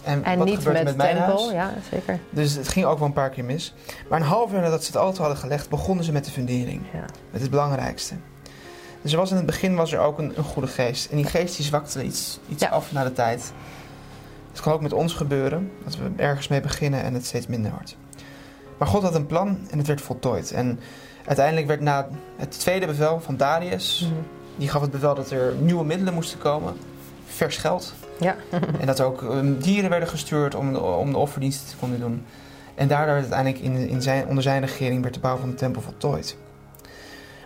En, 0.03 0.25
en 0.25 0.39
wat 0.39 0.47
niet 0.47 0.57
gebeurt 0.57 0.77
met, 0.77 0.85
met 0.85 0.97
mijn 0.97 1.17
tempel, 1.17 1.39
huis? 1.39 1.53
ja, 1.53 1.73
zeker. 1.91 2.19
Dus 2.31 2.55
het 2.55 2.69
ging 2.69 2.87
ook 2.87 2.99
wel 2.99 3.07
een 3.07 3.15
paar 3.15 3.31
keer 3.31 3.45
mis. 3.45 3.75
Maar 4.09 4.21
een 4.21 4.27
half 4.27 4.53
jaar 4.53 4.63
nadat 4.63 4.85
ze 4.85 4.87
het 4.87 5.01
altaar 5.01 5.21
hadden 5.21 5.37
gelegd, 5.39 5.69
begonnen 5.69 6.05
ze 6.05 6.13
met 6.13 6.25
de 6.25 6.31
fundering. 6.31 6.83
Ja. 6.93 7.05
Met 7.31 7.41
het 7.41 7.51
belangrijkste. 7.51 8.15
Dus 9.05 9.13
er 9.13 9.19
was 9.19 9.31
in 9.31 9.37
het 9.37 9.47
begin 9.47 9.75
was 9.75 9.93
er 9.93 9.99
ook 9.99 10.19
een, 10.19 10.33
een 10.37 10.45
goede 10.45 10.69
geest. 10.69 11.11
En 11.11 11.17
die 11.17 11.27
geest 11.27 11.57
die 11.57 11.65
zwakte 11.65 12.05
iets, 12.05 12.39
iets 12.49 12.63
Ja. 12.63 12.69
af 12.69 12.93
na 12.93 13.05
de 13.05 13.13
tijd. 13.13 13.53
Het 14.51 14.61
kan 14.61 14.73
ook 14.73 14.81
met 14.81 14.93
ons 14.93 15.13
gebeuren. 15.13 15.71
Dat 15.85 15.97
we 15.97 16.11
ergens 16.17 16.49
mee 16.49 16.61
beginnen 16.61 17.03
en 17.03 17.15
het 17.15 17.27
steeds 17.27 17.47
minder 17.47 17.71
wordt. 17.71 17.97
Maar 18.79 18.89
God 18.89 19.03
had 19.03 19.15
een 19.15 19.27
plan 19.27 19.59
en 19.71 19.79
het 19.79 19.87
werd 19.87 20.01
voltooid. 20.01 20.53
En 20.53 20.81
uiteindelijk 21.27 21.67
werd 21.67 21.81
na 21.81 22.09
het 22.37 22.61
tweede 22.61 22.87
bevel 22.87 23.21
van 23.21 23.37
Darius... 23.37 24.01
Mhm. 24.11 24.21
Die 24.57 24.69
gaf 24.69 24.81
het 24.81 24.91
bevel 24.91 25.15
dat 25.15 25.31
er 25.31 25.55
nieuwe 25.55 25.85
middelen 25.85 26.15
moesten 26.15 26.39
komen. 26.39 26.75
Vers 27.27 27.57
geld. 27.57 27.95
Ja. 28.21 28.37
En 28.81 28.87
dat 28.87 28.99
er 28.99 29.05
ook 29.07 29.23
um, 29.23 29.59
dieren 29.59 29.91
werden 29.91 30.09
gestuurd 30.09 30.55
om 30.55 30.73
de, 30.73 30.81
om 30.81 31.11
de 31.13 31.19
offerdiensten 31.19 31.69
te 31.69 31.75
kunnen 31.79 32.01
doen. 32.01 32.25
En 32.75 32.89
daardoor 32.89 33.15
werd 33.15 33.33
uiteindelijk 33.33 33.63
in, 33.63 33.89
in 33.89 34.03
zijn, 34.03 34.27
onder 34.27 34.43
zijn 34.43 34.61
regering 34.61 35.03
werd 35.03 35.15
de 35.15 35.21
bouw 35.21 35.37
van 35.37 35.49
de 35.51 35.55
tempel 35.55 35.83
voltooid. 35.83 36.37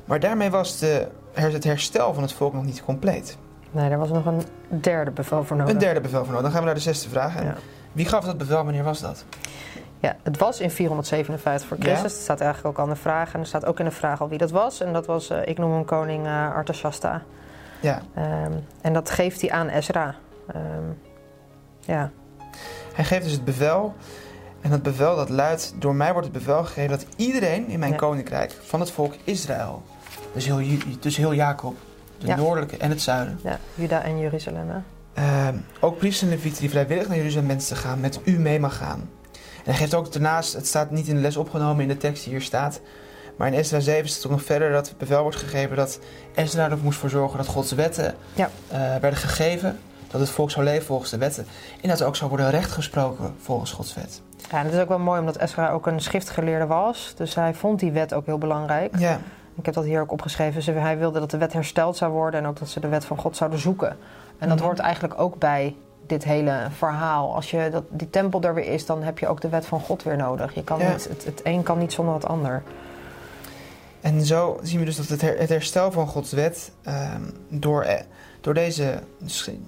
Maar 0.08 0.20
daarmee 0.20 0.50
was 0.50 0.78
de, 0.78 1.06
het 1.32 1.64
herstel 1.64 2.14
van 2.14 2.22
het 2.22 2.32
volk 2.32 2.52
nog 2.52 2.64
niet 2.64 2.84
compleet. 2.84 3.36
Nee, 3.70 3.90
er 3.90 3.98
was 3.98 4.08
nog 4.10 4.26
een 4.26 4.42
derde 4.68 5.10
bevel 5.10 5.44
voor 5.44 5.56
nodig. 5.56 5.72
Een 5.74 5.78
derde 5.80 6.00
bevel 6.00 6.18
voor 6.24 6.28
nodig. 6.28 6.42
Dan 6.42 6.50
gaan 6.50 6.60
we 6.60 6.66
naar 6.66 6.74
de 6.74 6.80
zesde 6.80 7.08
vraag. 7.08 7.42
Ja. 7.42 7.54
Wie 7.92 8.06
gaf 8.06 8.24
dat 8.24 8.38
bevel? 8.38 8.64
Wanneer 8.64 8.84
was 8.84 9.00
dat? 9.00 9.24
Ja, 10.00 10.16
het 10.22 10.38
was 10.38 10.60
in 10.60 10.70
457 10.70 11.68
voor 11.68 11.76
Christus. 11.76 12.02
Ja. 12.02 12.08
Het 12.16 12.22
staat 12.22 12.40
eigenlijk 12.40 12.78
ook 12.78 12.84
aan 12.86 12.92
de 12.92 13.00
vraag. 13.00 13.34
En 13.34 13.40
er 13.40 13.46
staat 13.46 13.64
ook 13.64 13.78
in 13.78 13.84
de 13.84 13.90
vraag 13.90 14.20
al 14.20 14.28
wie 14.28 14.38
dat 14.38 14.50
was. 14.50 14.80
En 14.80 14.92
dat 14.92 15.06
was, 15.06 15.30
eh, 15.30 15.46
ik 15.46 15.58
noem 15.58 15.72
hem 15.72 15.84
koning 15.84 16.26
eh 16.26 16.54
Artashasta. 16.54 17.22
Ja, 17.80 18.00
Ehm, 18.14 18.52
en 18.80 18.92
dat 18.92 19.10
geeft 19.10 19.40
hij 19.40 19.50
aan 19.50 19.68
Ezra. 19.68 20.14
Ehm, 20.52 20.62
ja, 21.80 22.10
hij 22.94 23.04
geeft 23.04 23.22
dus 23.22 23.32
het 23.32 23.44
bevel. 23.44 23.94
En 24.60 24.70
dat 24.70 24.82
bevel 24.82 25.16
dat 25.16 25.28
luidt, 25.28 25.74
door 25.78 25.94
mij 25.94 26.12
wordt 26.12 26.28
het 26.28 26.36
bevel 26.36 26.64
gegeven 26.64 26.90
dat 26.90 27.06
iedereen 27.16 27.68
in 27.68 27.78
mijn 27.78 27.90
Ja. 27.92 27.96
koninkrijk 27.98 28.52
van 28.62 28.80
het 28.80 28.90
volk 28.90 29.14
Israël, 29.24 29.82
dus 30.32 30.44
heel, 30.46 30.60
dus 31.00 31.16
heel 31.16 31.34
Jacob, 31.34 31.76
de 32.18 32.26
Ja. 32.26 32.36
noordelijke 32.36 32.76
en 32.76 32.90
het 32.90 33.00
zuiden, 33.02 33.38
ja, 33.42 33.58
Juda 33.74 34.02
en 34.02 34.18
Jeruzalem. 34.18 34.84
Ehm, 35.14 35.56
ook 35.80 35.98
priesters 35.98 36.30
en 36.30 36.36
levieten 36.36 36.60
die 36.60 36.70
vrijwillig 36.70 37.08
naar 37.08 37.16
Jeruzalem 37.16 37.48
wensen 37.48 37.76
te 37.76 37.82
gaan, 37.82 38.00
met 38.00 38.20
u 38.24 38.38
mee 38.38 38.60
mag 38.60 38.76
gaan. 38.76 39.08
En 39.32 39.64
hij 39.64 39.74
geeft 39.74 39.94
ook 39.94 40.12
daarnaast, 40.12 40.52
het 40.52 40.66
staat 40.66 40.90
niet 40.90 41.08
in 41.08 41.14
de 41.14 41.20
les 41.20 41.36
opgenomen 41.36 41.82
in 41.82 41.88
de 41.88 41.96
tekst 41.96 42.24
die 42.24 42.32
hier 42.32 42.42
staat, 42.42 42.80
maar 43.36 43.48
in 43.48 43.54
Ezra 43.54 43.80
7 43.80 44.08
staat 44.08 44.24
ook 44.24 44.30
nog 44.30 44.42
verder 44.44 44.72
dat 44.72 44.88
het 44.88 44.98
bevel 44.98 45.22
wordt 45.22 45.36
gegeven 45.36 45.76
dat 45.76 45.98
Ezra 46.34 46.70
er 46.70 46.78
moest 46.82 46.98
voor 46.98 47.10
zorgen 47.10 47.38
dat 47.38 47.46
Gods 47.46 47.72
wetten 47.72 48.14
Ja. 48.34 48.50
eh, 48.68 48.78
werden 48.78 49.16
gegeven, 49.16 49.78
dat 50.10 50.20
het 50.20 50.30
volk 50.30 50.50
zou 50.50 50.64
leven 50.64 50.86
volgens 50.86 51.10
de 51.10 51.18
wetten 51.18 51.46
en 51.82 51.88
dat 51.88 52.00
er 52.00 52.06
ook 52.06 52.16
zou 52.16 52.30
worden 52.30 52.50
rechtgesproken 52.50 53.34
volgens 53.42 53.70
Gods 53.72 53.94
wet. 53.94 54.20
Ja, 54.50 54.58
en 54.58 54.64
het 54.64 54.74
is 54.74 54.80
ook 54.80 54.88
wel 54.88 54.98
mooi 54.98 55.20
omdat 55.20 55.38
Ezra 55.38 55.70
ook 55.70 55.86
een 55.86 56.00
schriftgeleerde 56.00 56.66
was. 56.66 57.12
Dus 57.16 57.34
hij 57.34 57.54
vond 57.54 57.80
die 57.80 57.92
wet 57.92 58.14
ook 58.14 58.26
heel 58.26 58.38
belangrijk. 58.38 58.98
Ja, 58.98 59.20
Ik 59.58 59.64
heb 59.64 59.74
dat 59.74 59.84
hier 59.84 60.00
ook 60.00 60.12
opgeschreven. 60.12 60.62
Ze- 60.62 60.72
Hij 60.72 60.98
wilde 60.98 61.18
dat 61.20 61.30
de 61.30 61.38
wet 61.38 61.52
hersteld 61.52 61.96
zou 61.96 62.12
worden 62.12 62.40
en 62.40 62.46
ook 62.46 62.58
dat 62.58 62.68
ze 62.68 62.80
de 62.80 62.88
wet 62.88 63.04
van 63.04 63.18
God 63.18 63.36
zouden 63.36 63.58
zoeken. 63.58 63.96
En 64.38 64.48
dat 64.48 64.56
Mhm. 64.58 64.66
hoort 64.66 64.78
eigenlijk 64.78 65.20
ook 65.20 65.38
bij 65.38 65.76
dit 66.06 66.24
hele 66.24 66.66
verhaal. 66.76 67.34
Als 67.34 67.50
je 67.50 67.68
dat, 67.72 67.82
die 67.90 68.10
tempel 68.10 68.42
er 68.42 68.54
weer 68.54 68.72
is, 68.72 68.86
dan 68.86 69.02
heb 69.02 69.18
je 69.18 69.28
ook 69.28 69.40
de 69.40 69.48
wet 69.48 69.66
van 69.66 69.80
God 69.80 70.02
weer 70.02 70.16
nodig. 70.16 70.54
Je 70.54 70.64
kan 70.64 70.78
Ja. 70.78 70.90
niet, 70.92 71.08
het, 71.08 71.24
het 71.24 71.40
een 71.44 71.62
kan 71.62 71.78
niet 71.78 71.92
zonder 71.92 72.14
het 72.14 72.26
ander. 72.26 72.62
en 74.00 74.26
zo 74.26 74.58
zien 74.62 74.78
we 74.78 74.84
dus 74.84 74.96
dat 74.96 75.06
het, 75.08 75.20
her- 75.20 75.38
het 75.38 75.48
herstel 75.48 75.92
van 75.92 76.06
Gods 76.06 76.32
wet 76.32 76.72
ehm, 76.82 77.22
door, 77.48 77.82
eh, 77.82 78.00
door 78.40 78.54
deze 78.54 79.00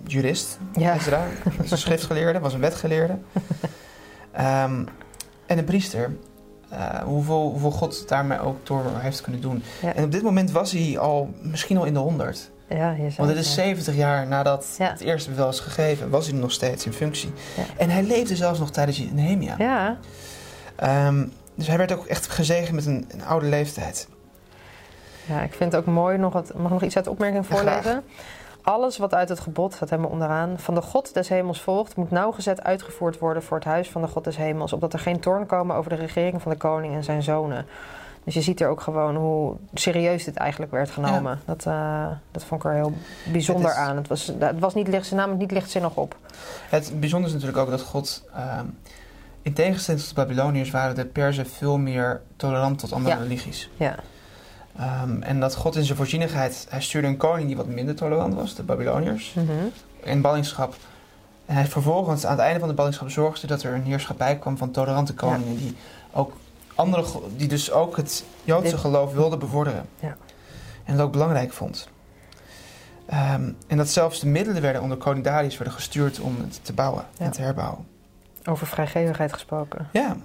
jurist, 0.06 0.58
Ja. 0.72 0.94
Ezra, 0.94 1.24
een 1.70 1.78
schriftgeleerde, 1.78 2.38
was 2.40 2.54
een 2.54 2.60
wetgeleerde. 2.60 3.18
Ehm, 4.32 4.84
en 5.46 5.58
een 5.58 5.64
priester. 5.64 6.16
Eh, 6.70 6.94
hoeveel, 7.02 7.50
hoeveel 7.50 7.70
God 7.70 8.08
daarmee 8.08 8.40
ook 8.40 8.66
door 8.66 8.84
heeft 8.94 9.20
kunnen 9.20 9.40
doen. 9.40 9.62
Ja. 9.82 9.94
En 9.94 10.04
op 10.04 10.12
dit 10.12 10.22
moment 10.22 10.50
was 10.50 10.72
hij 10.72 10.98
al 10.98 11.30
misschien 11.40 11.76
al 11.76 11.84
in 11.84 11.92
de 11.94 11.98
honderd. 12.00 12.50
Ja, 12.68 12.90
je 12.90 12.96
zei 12.96 13.14
Want 13.16 13.28
het 13.28 13.38
is 13.38 13.54
ja. 13.54 13.62
70 13.62 13.94
jaar 13.96 14.26
nadat 14.26 14.74
Ja. 14.78 14.90
het 14.90 15.00
eerste 15.00 15.30
bevel 15.30 15.48
is 15.48 15.60
gegeven, 15.60 16.10
was 16.10 16.26
hij 16.26 16.38
nog 16.38 16.52
steeds 16.52 16.86
in 16.86 16.92
functie. 16.92 17.32
En 17.76 17.90
hij 17.90 18.02
leefde 18.02 18.36
zelfs 18.36 18.58
nog 18.58 18.70
tijdens 18.70 19.04
Nehemia. 19.12 19.54
Ja, 19.58 19.98
Ehm, 20.76 21.26
dus 21.54 21.66
hij 21.66 21.76
werd 21.76 21.92
ook 21.92 22.06
echt 22.06 22.28
gezegend 22.28 22.72
met 22.74 22.86
een, 22.86 23.04
een 23.08 23.24
oude 23.24 23.46
leeftijd. 23.46 24.08
ja, 25.26 25.40
ik 25.42 25.54
vind 25.54 25.72
het 25.72 25.80
ook 25.80 25.94
mooi. 25.94 26.18
Nog 26.18 26.32
wat, 26.32 26.52
mag 26.54 26.64
ik 26.64 26.70
nog 26.70 26.82
iets 26.82 26.96
uit 26.96 27.04
de 27.04 27.10
opmerking 27.10 27.46
voorlezen? 27.46 28.02
Alles 28.62 28.98
wat 28.98 29.14
uit 29.14 29.28
het 29.28 29.40
gebod, 29.40 29.72
staat 29.74 29.90
helemaal 29.90 30.10
onderaan, 30.10 30.58
van 30.58 30.74
de 30.74 30.82
God 30.82 31.14
des 31.14 31.28
hemels 31.28 31.60
volgt, 31.60 31.96
moet 31.96 32.10
nauwgezet 32.10 32.62
uitgevoerd 32.62 33.18
worden 33.18 33.42
voor 33.42 33.56
het 33.56 33.66
huis 33.66 33.90
van 33.90 34.02
de 34.02 34.08
God 34.08 34.24
des 34.24 34.36
hemels, 34.36 34.72
opdat 34.72 34.92
er 34.92 34.98
geen 34.98 35.20
toorn 35.20 35.46
komen 35.46 35.76
over 35.76 35.90
de 35.90 35.96
regering 35.96 36.42
van 36.42 36.52
de 36.52 36.58
koning 36.58 36.94
en 36.94 37.04
zijn 37.04 37.22
zonen. 37.22 37.66
Dus 38.24 38.34
je 38.34 38.40
ziet 38.40 38.60
er 38.60 38.68
ook 38.68 38.80
gewoon 38.80 39.16
hoe 39.16 39.54
serieus 39.74 40.24
dit 40.24 40.36
eigenlijk 40.36 40.72
werd 40.72 40.90
genomen. 40.90 41.40
Dat, 41.44 41.66
eh, 41.66 42.06
dat 42.30 42.44
vond 42.44 42.64
ik 42.64 42.70
er 42.70 42.74
heel 42.76 42.92
bijzonder 43.32 43.64
Het 43.70 43.78
is- 43.78 43.82
aan. 43.82 43.96
Het 43.96 44.08
was, 44.08 44.32
het 44.38 44.58
was 44.58 44.74
niet 44.74 44.88
licht, 44.88 45.10
het 45.10 45.38
niet 45.38 45.50
lichtzinnig 45.50 45.96
op. 45.96 46.16
Het 46.68 46.92
bijzondere 47.00 47.34
is 47.34 47.40
natuurlijk 47.40 47.66
ook 47.68 47.78
dat 47.78 47.86
God, 47.86 48.24
ehm, 48.34 48.64
in 49.42 49.52
tegenstelling 49.52 50.02
tot 50.04 50.14
de 50.14 50.22
Babyloniërs, 50.22 50.70
waren 50.70 50.94
de 50.94 51.06
Perzen 51.06 51.46
veel 51.46 51.78
meer 51.78 52.20
tolerant 52.36 52.78
tot 52.78 52.92
andere 52.92 53.14
Ja. 53.16 53.22
religies. 53.22 53.70
Ja, 53.76 53.94
Ehm, 54.76 55.22
en 55.22 55.40
dat 55.40 55.54
God 55.54 55.76
in 55.76 55.84
zijn 55.84 55.96
voorzienigheid, 55.96 56.66
hij 56.68 56.80
stuurde 56.82 57.06
een 57.08 57.16
koning 57.16 57.46
die 57.46 57.56
wat 57.56 57.66
minder 57.66 57.94
tolerant 57.94 58.34
was, 58.34 58.54
de 58.54 58.62
Babyloniërs, 58.62 59.34
Mhm. 59.34 59.50
in 60.02 60.20
ballingschap. 60.20 60.74
En 61.46 61.54
hij 61.54 61.66
vervolgens, 61.66 62.24
aan 62.26 62.30
het 62.32 62.40
einde 62.40 62.58
van 62.60 62.68
de 62.68 62.74
ballingschap, 62.74 63.10
zorgde 63.10 63.46
dat 63.46 63.62
er 63.62 63.74
een 63.74 63.82
heerschappij 63.82 64.36
kwam 64.38 64.56
van 64.56 64.70
tolerante 64.70 65.14
koningen 65.14 65.56
die 65.56 65.76
ook 66.12 66.32
andere, 66.74 67.04
die 67.36 67.48
dus 67.48 67.72
ook 67.72 67.96
het 67.96 68.24
Joodse 68.44 68.78
geloof 68.78 69.12
wilden 69.14 69.38
bevorderen. 69.38 69.86
Ja. 70.00 70.16
En 70.84 70.92
het 70.92 71.00
ook 71.00 71.12
belangrijk 71.12 71.52
vond. 71.52 71.88
Ehm, 73.06 73.52
en 73.66 73.76
dat 73.76 73.88
zelfs 73.88 74.20
de 74.20 74.26
middelen 74.26 74.62
werden 74.62 74.82
onder 74.82 74.96
koning 74.96 75.24
Darius 75.24 75.56
werden 75.56 75.74
gestuurd 75.74 76.20
om 76.20 76.36
het 76.40 76.60
te 76.64 76.72
bouwen 76.72 77.04
Ja. 77.18 77.24
en 77.24 77.30
te 77.30 77.42
herbouwen. 77.42 77.86
over 78.44 78.66
vrijgevigheid 78.66 79.32
gesproken. 79.32 79.88
Ja. 79.92 80.16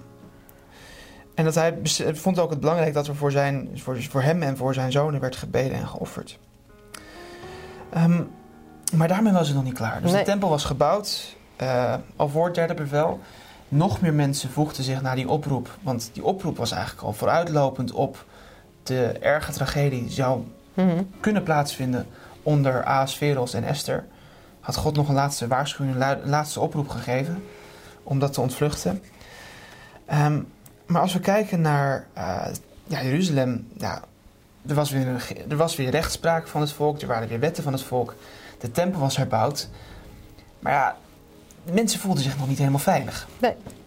En 1.36 1.44
dat 1.44 1.54
hij 1.54 1.78
vond 2.14 2.38
ook 2.38 2.50
het 2.50 2.60
belangrijk 2.60 2.94
dat 2.94 3.06
er 3.06 3.16
voor, 3.16 3.30
zijn, 3.30 3.68
voor, 3.74 4.02
voor 4.02 4.22
hem 4.22 4.42
en 4.42 4.56
voor 4.56 4.74
zijn 4.74 4.92
zonen 4.92 5.20
werd 5.20 5.36
gebeden 5.36 5.72
en 5.78 5.88
geofferd. 5.88 6.38
Ehm, 7.92 8.22
maar 8.96 9.08
daarmee 9.08 9.32
was 9.32 9.46
het 9.46 9.56
nog 9.56 9.64
niet 9.64 9.74
klaar. 9.74 10.02
Dus 10.02 10.10
Nee. 10.10 10.24
de 10.24 10.30
tempel 10.30 10.48
was 10.48 10.64
gebouwd, 10.64 11.36
eh, 11.56 11.94
al 12.16 12.28
voor 12.28 12.44
het 12.44 12.54
derde 12.54 12.74
bevel. 12.74 13.20
Nog 13.68 14.00
meer 14.00 14.14
mensen 14.14 14.50
voegden 14.50 14.84
zich 14.84 15.02
naar 15.02 15.16
die 15.16 15.28
oproep. 15.28 15.68
Want 15.82 16.10
die 16.12 16.24
oproep 16.24 16.56
was 16.56 16.70
eigenlijk 16.70 17.02
al 17.02 17.12
vooruitlopend 17.12 17.92
op 17.92 18.24
de 18.82 19.04
erge 19.20 19.52
tragedie 19.52 20.00
die 20.02 20.10
zou 20.12 20.42
Mhm. 20.74 21.02
kunnen 21.20 21.42
plaatsvinden 21.42 22.06
onder 22.42 22.84
Ahasveros 22.84 23.54
en 23.54 23.64
Esther. 23.64 24.04
Had 24.60 24.76
God 24.76 24.96
nog 24.96 25.08
een 25.08 25.14
laatste 25.14 25.46
waarschuwing, 25.46 25.96
een 26.02 26.28
laatste 26.28 26.60
oproep 26.60 26.88
gegeven 26.88 27.42
om 28.02 28.18
dat 28.18 28.32
te 28.32 28.40
ontvluchten. 28.40 29.02
Ehm, 30.06 30.40
maar 30.86 31.00
als 31.00 31.12
we 31.12 31.20
kijken 31.20 31.60
naar 31.60 32.06
eh, 32.12 32.46
ja, 32.86 33.02
Jeruzalem, 33.02 33.68
ja, 33.78 34.00
er, 34.68 34.74
was 34.74 34.90
weer 34.90 35.06
een, 35.06 35.20
er 35.50 35.56
was 35.56 35.76
weer 35.76 35.90
rechtspraak 35.90 36.46
van 36.48 36.60
het 36.60 36.72
volk, 36.72 37.00
er 37.00 37.06
waren 37.08 37.28
weer 37.28 37.40
wetten 37.40 37.62
van 37.62 37.72
het 37.72 37.82
volk. 37.82 38.14
De 38.58 38.70
tempel 38.70 39.00
was 39.00 39.16
herbouwd. 39.16 39.68
Maar 40.58 40.72
ja, 40.72 40.96
mensen 41.72 42.00
voelden 42.00 42.22
zich 42.22 42.38
nog 42.38 42.48
niet 42.48 42.58
helemaal 42.58 42.78
veilig. 42.78 43.28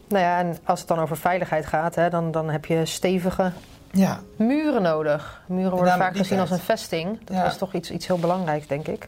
Nou 0.08 0.24
ja, 0.24 0.40
en 0.40 0.58
als 0.64 0.80
het 0.80 0.88
dan 0.88 1.00
over 1.00 1.18
veiligheid 1.18 1.66
gaat, 1.66 1.96
hè, 1.96 2.10
dan, 2.10 2.32
dan 2.32 2.50
heb 2.50 2.66
je 2.66 2.86
stevige 2.86 3.52
Ja, 3.92 4.20
muren 4.36 4.82
nodig. 4.82 5.42
Muren 5.48 5.72
worden 5.72 5.98
vaak 5.98 6.18
gezien 6.18 6.40
als 6.40 6.52
een 6.52 6.60
vesting. 6.60 7.20
Dat 7.24 7.36
Ja. 7.38 7.46
is 7.46 7.58
toch 7.58 7.74
iets, 7.74 7.92
iets 7.92 8.08
heel 8.08 8.20
belangrijks, 8.20 8.68
denk 8.68 8.88
ik. 8.88 9.08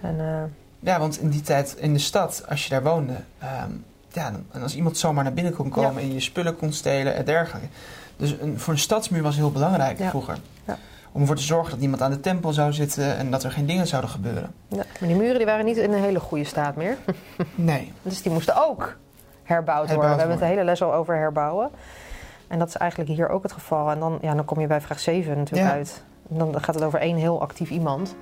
En, 0.00 0.20
eh, 0.20 0.42
ja, 0.80 0.98
want 0.98 1.20
in 1.20 1.28
die 1.30 1.40
tijd 1.40 1.74
in 1.78 1.92
de 1.92 1.98
stad, 1.98 2.44
als 2.48 2.64
je 2.64 2.70
daar 2.70 2.82
woonde, 2.82 3.16
ehm, 3.38 3.70
ja, 4.18 4.32
en 4.52 4.62
als 4.62 4.74
iemand 4.76 4.98
zomaar 4.98 5.24
naar 5.24 5.32
binnen 5.32 5.54
kon 5.54 5.68
komen 5.68 6.02
en 6.02 6.12
je 6.12 6.20
spullen 6.20 6.56
kon 6.56 6.72
stelen 6.72 7.14
en 7.14 7.24
dergelijke. 7.24 7.68
Dus 8.16 8.34
een, 8.40 8.58
voor 8.60 8.72
een 8.72 8.78
stadsmuur 8.78 9.22
was 9.22 9.36
heel 9.36 9.50
belangrijk 9.52 9.98
Ja. 9.98 10.08
vroeger. 10.08 10.38
Ja. 10.64 10.78
Om 11.12 11.20
ervoor 11.20 11.36
te 11.36 11.42
zorgen 11.42 11.70
dat 11.70 11.80
niemand 11.80 12.02
aan 12.02 12.10
de 12.10 12.20
tempel 12.20 12.52
zou 12.52 12.72
zitten 12.72 13.16
en 13.16 13.30
dat 13.30 13.44
er 13.44 13.50
geen 13.52 13.66
dingen 13.66 13.86
zouden 13.86 14.10
gebeuren. 14.10 14.52
Ja, 14.68 14.76
maar 15.00 15.08
die 15.08 15.16
muren 15.18 15.36
die 15.36 15.46
waren 15.46 15.64
niet 15.64 15.76
in 15.76 15.92
een 15.92 16.02
hele 16.02 16.20
goede 16.20 16.44
staat 16.44 16.76
meer. 16.76 16.96
Nee. 17.54 17.92
Dus 18.02 18.22
die 18.22 18.32
moesten 18.32 18.66
ook 18.68 18.96
herbouwd 19.42 19.86
worden. 19.88 20.10
We 20.10 20.16
hebben 20.18 20.30
het 20.30 20.38
de 20.38 20.44
hele 20.46 20.64
les 20.64 20.82
al 20.82 20.94
over 20.94 21.14
herbouwen. 21.16 21.70
En 22.48 22.58
dat 22.58 22.68
is 22.68 22.76
eigenlijk 22.76 23.10
hier 23.10 23.28
ook 23.28 23.42
het 23.42 23.52
geval. 23.52 23.90
En 23.90 23.98
dan, 23.98 24.18
ja, 24.22 24.34
dan 24.34 24.44
kom 24.44 24.60
je 24.60 24.66
bij 24.66 24.80
vraag 24.80 25.00
7 25.00 25.36
natuurlijk 25.36 25.68
Ja. 25.70 25.74
uit. 25.74 26.02
En 26.30 26.38
dan 26.38 26.62
gaat 26.62 26.74
het 26.74 26.84
over 26.84 27.00
één 27.00 27.16
heel 27.16 27.40
actief 27.40 27.70
iemand. 27.70 28.14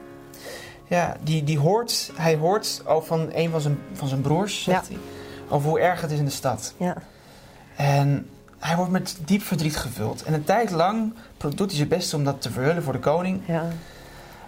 Ja, 0.89 1.17
die, 1.23 1.45
die 1.45 1.59
hoort, 1.59 2.11
hij 2.17 2.37
hoort 2.37 2.83
over 2.87 3.07
van 3.09 3.29
een 3.35 3.51
van 3.51 3.61
zijn, 3.61 3.79
van 3.93 4.09
zijn 4.09 4.21
broers, 4.21 4.63
zegt 4.63 4.89
hij, 4.89 4.97
over 5.49 5.69
hoe 5.69 5.81
erg 5.81 6.01
het 6.01 6.11
is 6.11 6.19
in 6.19 6.25
de 6.25 6.31
stad. 6.31 6.75
Ja, 6.77 6.97
En 7.77 8.31
hij 8.59 8.77
wordt 8.77 8.91
met 8.91 9.17
diep 9.25 9.43
verdriet 9.43 9.77
gevuld. 9.77 10.23
En 10.23 10.35
een 10.35 10.45
tijd 10.45 10.71
lang 10.71 11.15
doet 11.37 11.59
hij 11.59 11.77
zijn 11.77 11.89
best 11.89 12.15
om 12.15 12.25
dat 12.25 12.43
te 12.43 12.51
verhullen 12.51 12.83
voor 12.83 12.93
de 12.93 12.99
koning. 12.99 13.41
ja. 13.47 13.65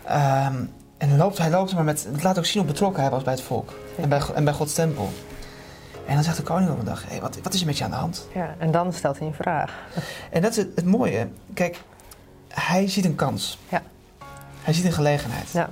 Ehm, 0.04 0.64
en 0.98 1.16
loopt, 1.16 1.38
hij 1.38 1.50
loopt 1.50 1.74
maar 1.74 1.84
met. 1.84 2.06
Het 2.12 2.22
laat 2.22 2.38
ook 2.38 2.44
zien 2.44 2.62
hoe 2.62 2.70
betrokken 2.72 3.02
hij 3.02 3.10
was 3.10 3.22
bij 3.22 3.32
het 3.32 3.42
volk. 3.42 3.72
En 4.00 4.08
bij, 4.08 4.20
en 4.34 4.44
bij 4.44 4.52
Gods 4.52 4.72
tempel. 4.74 5.10
En 6.06 6.14
dan 6.14 6.24
zegt 6.24 6.36
de 6.36 6.42
koning 6.42 6.70
op 6.70 6.78
een 6.78 6.84
dag: 6.84 7.04
hey, 7.08 7.20
wat, 7.20 7.38
wat 7.42 7.54
is 7.54 7.60
er 7.60 7.66
met 7.66 7.78
je 7.78 7.84
aan 7.84 7.90
de 7.90 7.96
hand? 7.96 8.26
ja. 8.34 8.54
En 8.58 8.70
dan 8.70 8.92
stelt 8.92 9.18
hij 9.18 9.26
een 9.26 9.34
vraag. 9.34 9.72
En 10.30 10.42
dat 10.42 10.50
is 10.50 10.56
het, 10.56 10.68
het 10.74 10.84
mooie. 10.84 11.28
Kijk, 11.54 11.80
hij 12.48 12.88
ziet 12.88 13.04
een 13.04 13.14
kans. 13.14 13.58
Ja. 13.68 13.82
Hij 14.62 14.74
ziet 14.74 14.84
een 14.84 14.92
gelegenheid. 14.92 15.50
Ja. 15.50 15.70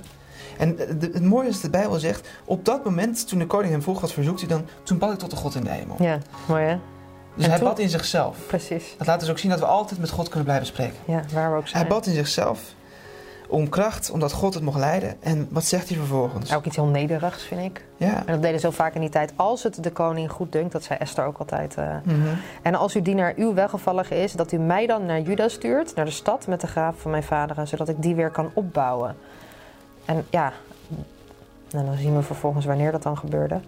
En 0.57 0.75
de- 0.75 0.97
de- 0.97 1.09
het 1.13 1.23
mooie 1.23 1.47
is 1.47 1.53
dat 1.53 1.61
de 1.61 1.69
Bijbel 1.77 1.99
zegt: 1.99 2.27
op 2.45 2.65
dat 2.65 2.83
moment, 2.83 3.27
toen 3.27 3.39
de 3.39 3.45
koning 3.47 3.71
hem 3.71 3.81
vroeg 3.81 4.01
wat 4.01 4.11
verzoekt 4.11 4.39
hij 4.39 4.49
dan, 4.49 4.65
toen 4.83 4.97
bad 4.97 5.11
ik 5.13 5.19
tot 5.19 5.29
de 5.29 5.35
God 5.35 5.55
in 5.55 5.63
de 5.63 5.69
hemel. 5.69 5.95
Ja, 5.99 6.17
mooi 6.47 6.63
hè? 6.63 6.77
Dus 7.35 7.43
En 7.45 7.49
hij 7.51 7.59
toen? 7.59 7.67
bad 7.69 7.79
in 7.79 7.89
zichzelf. 7.89 8.37
Precies. 8.47 8.95
Dat 8.97 9.07
laat 9.07 9.19
dus 9.19 9.29
ook 9.29 9.37
zien 9.39 9.49
dat 9.51 9.59
we 9.59 9.65
altijd 9.65 9.99
met 9.99 10.09
God 10.09 10.25
kunnen 10.27 10.45
blijven 10.45 10.67
spreken. 10.67 10.95
Ja, 11.05 11.21
waar 11.33 11.51
we 11.51 11.57
ook 11.57 11.67
zijn. 11.67 11.81
Hij 11.81 11.91
bad 11.91 12.05
in 12.05 12.13
zichzelf 12.13 12.61
om 13.49 13.69
kracht, 13.69 14.11
omdat 14.11 14.31
God 14.31 14.53
het 14.53 14.63
mocht 14.63 14.77
leiden. 14.79 15.15
En 15.19 15.47
wat 15.51 15.63
zegt 15.63 15.87
hij 15.87 15.97
vervolgens? 15.97 16.53
Ook 16.55 16.65
iets 16.65 16.75
heel 16.75 16.85
nederigs, 16.85 17.43
vind 17.43 17.61
ik. 17.61 17.85
Ja. 17.97 18.13
En 18.25 18.33
dat 18.33 18.41
deden 18.41 18.59
ze 18.59 18.65
heel 18.65 18.75
vaak 18.75 18.93
in 18.95 19.01
die 19.01 19.09
tijd. 19.09 19.31
Als 19.35 19.63
het 19.63 19.83
de 19.83 19.91
koning 19.91 20.31
goed 20.31 20.51
dunkt, 20.51 20.71
dat 20.71 20.83
zei 20.83 20.99
Esther 20.99 21.25
ook 21.25 21.37
altijd. 21.37 21.75
eh, 21.75 21.95
Mhm. 22.03 22.17
En 22.61 22.75
als 22.75 22.93
uw 22.93 23.01
dienaar 23.01 23.33
uw 23.35 23.53
weggevallig 23.53 24.11
is, 24.11 24.31
dat 24.33 24.51
u 24.51 24.57
mij 24.57 24.87
dan 24.87 25.05
naar 25.05 25.21
Juda 25.21 25.47
stuurt, 25.47 25.95
naar 25.95 26.05
de 26.05 26.11
stad 26.11 26.47
met 26.47 26.61
de 26.61 26.67
graaf 26.67 26.95
van 26.97 27.11
mijn 27.11 27.23
vaderen, 27.23 27.67
zodat 27.67 27.89
ik 27.89 28.01
die 28.01 28.15
weer 28.15 28.29
kan 28.31 28.51
opbouwen. 28.53 29.15
En 30.07 30.25
ja, 30.29 30.53
nou, 31.71 31.85
dan 31.85 31.97
zien 31.97 32.15
we 32.15 32.21
vervolgens 32.21 32.65
wanneer 32.65 32.91
dat 32.91 33.03
dan 33.03 33.17
gebeurde. 33.17 33.59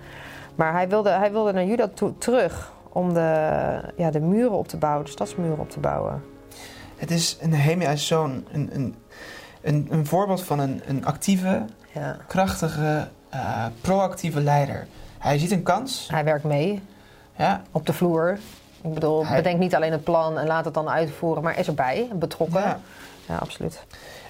Maar 0.56 0.74
hij 0.74 0.90
wilde, 0.90 1.10
hij 1.10 1.32
wilde 1.32 1.52
naar 1.52 1.66
Juda 1.66 1.88
toe, 1.94 2.18
terug 2.18 2.72
om 2.90 3.14
de, 3.14 3.20
ja, 3.96 4.12
de 4.12 4.20
muren 4.20 4.58
op 4.58 4.68
te 4.68 4.78
bouwen, 4.78 5.06
de 5.06 5.12
stadsmuren 5.12 5.60
op 5.60 5.70
te 5.70 5.80
bouwen. 5.80 6.24
Het 6.96 7.12
is 7.12 7.38
Nehemia 7.42 7.90
is 7.90 8.08
zo'n 8.08 8.48
een, 8.52 8.70
een, 8.74 8.96
een, 9.62 9.88
een 9.92 10.06
voorbeeld 10.06 10.44
van 10.44 10.60
een, 10.60 10.82
een 10.86 11.06
actieve, 11.06 11.66
Ja. 11.94 12.18
krachtige, 12.28 13.08
eh, 13.30 13.66
proactieve 13.82 14.42
leider. 14.42 14.88
Hij 15.18 15.38
ziet 15.38 15.52
een 15.52 15.64
kans. 15.64 16.08
Hij 16.12 16.24
werkt 16.24 16.44
mee 16.44 16.82
Ja, 17.36 17.62
op 17.72 17.86
de 17.86 17.94
vloer. 17.94 18.38
Ik 18.82 18.94
bedoel, 18.94 19.26
Hij- 19.26 19.36
bedenk 19.36 19.60
niet 19.60 19.76
alleen 19.76 19.92
het 19.92 20.04
plan 20.04 20.38
en 20.40 20.48
laat 20.48 20.66
het 20.66 20.74
dan 20.74 20.90
uitvoeren, 20.90 21.44
maar 21.44 21.60
is 21.60 21.68
erbij, 21.68 22.08
betrokken. 22.14 22.62
ja. 22.62 22.80
ja 23.28 23.36
absoluut. 23.38 23.84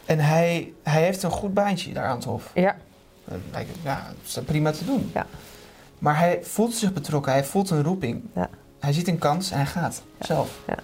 En 0.10 0.20
hij, 0.20 0.74
hij 0.84 1.04
heeft 1.04 1.24
een 1.24 1.32
goed 1.32 1.54
baantje 1.54 1.94
daar 1.94 2.06
aan 2.06 2.16
het 2.16 2.26
hof. 2.26 2.52
Ja, 2.54 2.76
Eh, 3.26 3.60
Ja, 3.84 4.06
dat 4.08 4.16
is 4.26 4.40
prima 4.46 4.72
te 4.72 4.86
doen. 4.86 5.12
Ja. 5.14 5.26
Maar 6.00 6.18
hij 6.20 6.40
voelt 6.44 6.74
zich 6.74 6.94
betrokken. 6.94 7.32
Hij 7.32 7.44
voelt 7.44 7.70
een 7.70 7.84
roeping. 7.84 8.22
Ja. 8.36 8.50
Hij 8.80 8.94
ziet 8.94 9.08
een 9.08 9.18
kans 9.18 9.52
en 9.52 9.58
hij 9.58 9.66
gaat 9.66 10.02
Ja. 10.20 10.26
zelf. 10.26 10.50
Ja. 10.68 10.76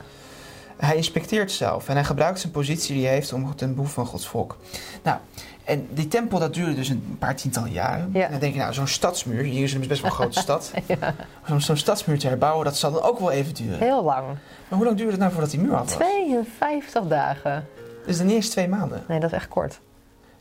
Hij 0.77 0.95
inspecteert 0.95 1.51
zelf 1.51 1.87
en 1.89 1.93
hij 1.95 2.03
gebruikt 2.03 2.39
zijn 2.39 2.51
positie 2.51 2.95
die 2.95 3.05
hij 3.05 3.13
heeft 3.13 3.33
om 3.33 3.55
ten 3.55 3.73
behoeve 3.73 3.93
van 3.93 4.05
Gods 4.05 4.27
volk. 4.27 4.57
Nou, 5.03 5.17
en 5.63 5.87
die 5.91 6.07
tempel 6.07 6.39
dat 6.39 6.53
duurde 6.53 6.75
dus 6.75 6.89
een 6.89 7.15
paar 7.19 7.35
tientallen 7.35 7.71
jaren. 7.71 8.09
Ja. 8.13 8.25
En 8.25 8.31
dan 8.31 8.39
denk 8.39 8.53
je, 8.53 8.59
nou, 8.59 8.73
zo'n 8.73 8.87
stadsmuur, 8.87 9.43
hier 9.43 9.63
is 9.63 9.79
best 9.79 10.01
wel 10.01 10.09
een 10.11 10.15
grote 10.17 10.39
stad. 10.47 10.71
ja. 10.85 11.15
Om 11.49 11.59
zo'n 11.59 11.77
stadsmuur 11.77 12.19
te 12.19 12.27
herbouwen, 12.27 12.65
dat 12.65 12.77
zal 12.77 12.91
dan 12.91 13.01
ook 13.01 13.19
wel 13.19 13.31
even 13.31 13.53
duren. 13.53 13.79
heel 13.79 14.03
lang. 14.03 14.25
Maar 14.67 14.77
hoe 14.77 14.83
lang 14.85 14.95
duurde 14.97 15.11
het 15.11 15.19
nou 15.21 15.31
voordat 15.31 15.51
die 15.51 15.59
muur 15.59 15.75
af 15.75 15.83
was? 15.85 15.93
52 15.93 17.07
dagen. 17.07 17.67
Dus 18.05 18.17
dan 18.17 18.25
niet 18.25 18.35
eens 18.35 18.49
twee 18.49 18.67
maanden. 18.67 19.03
Nee, 19.07 19.19
dat 19.19 19.29
is 19.31 19.35
echt 19.35 19.47
kort. 19.47 19.79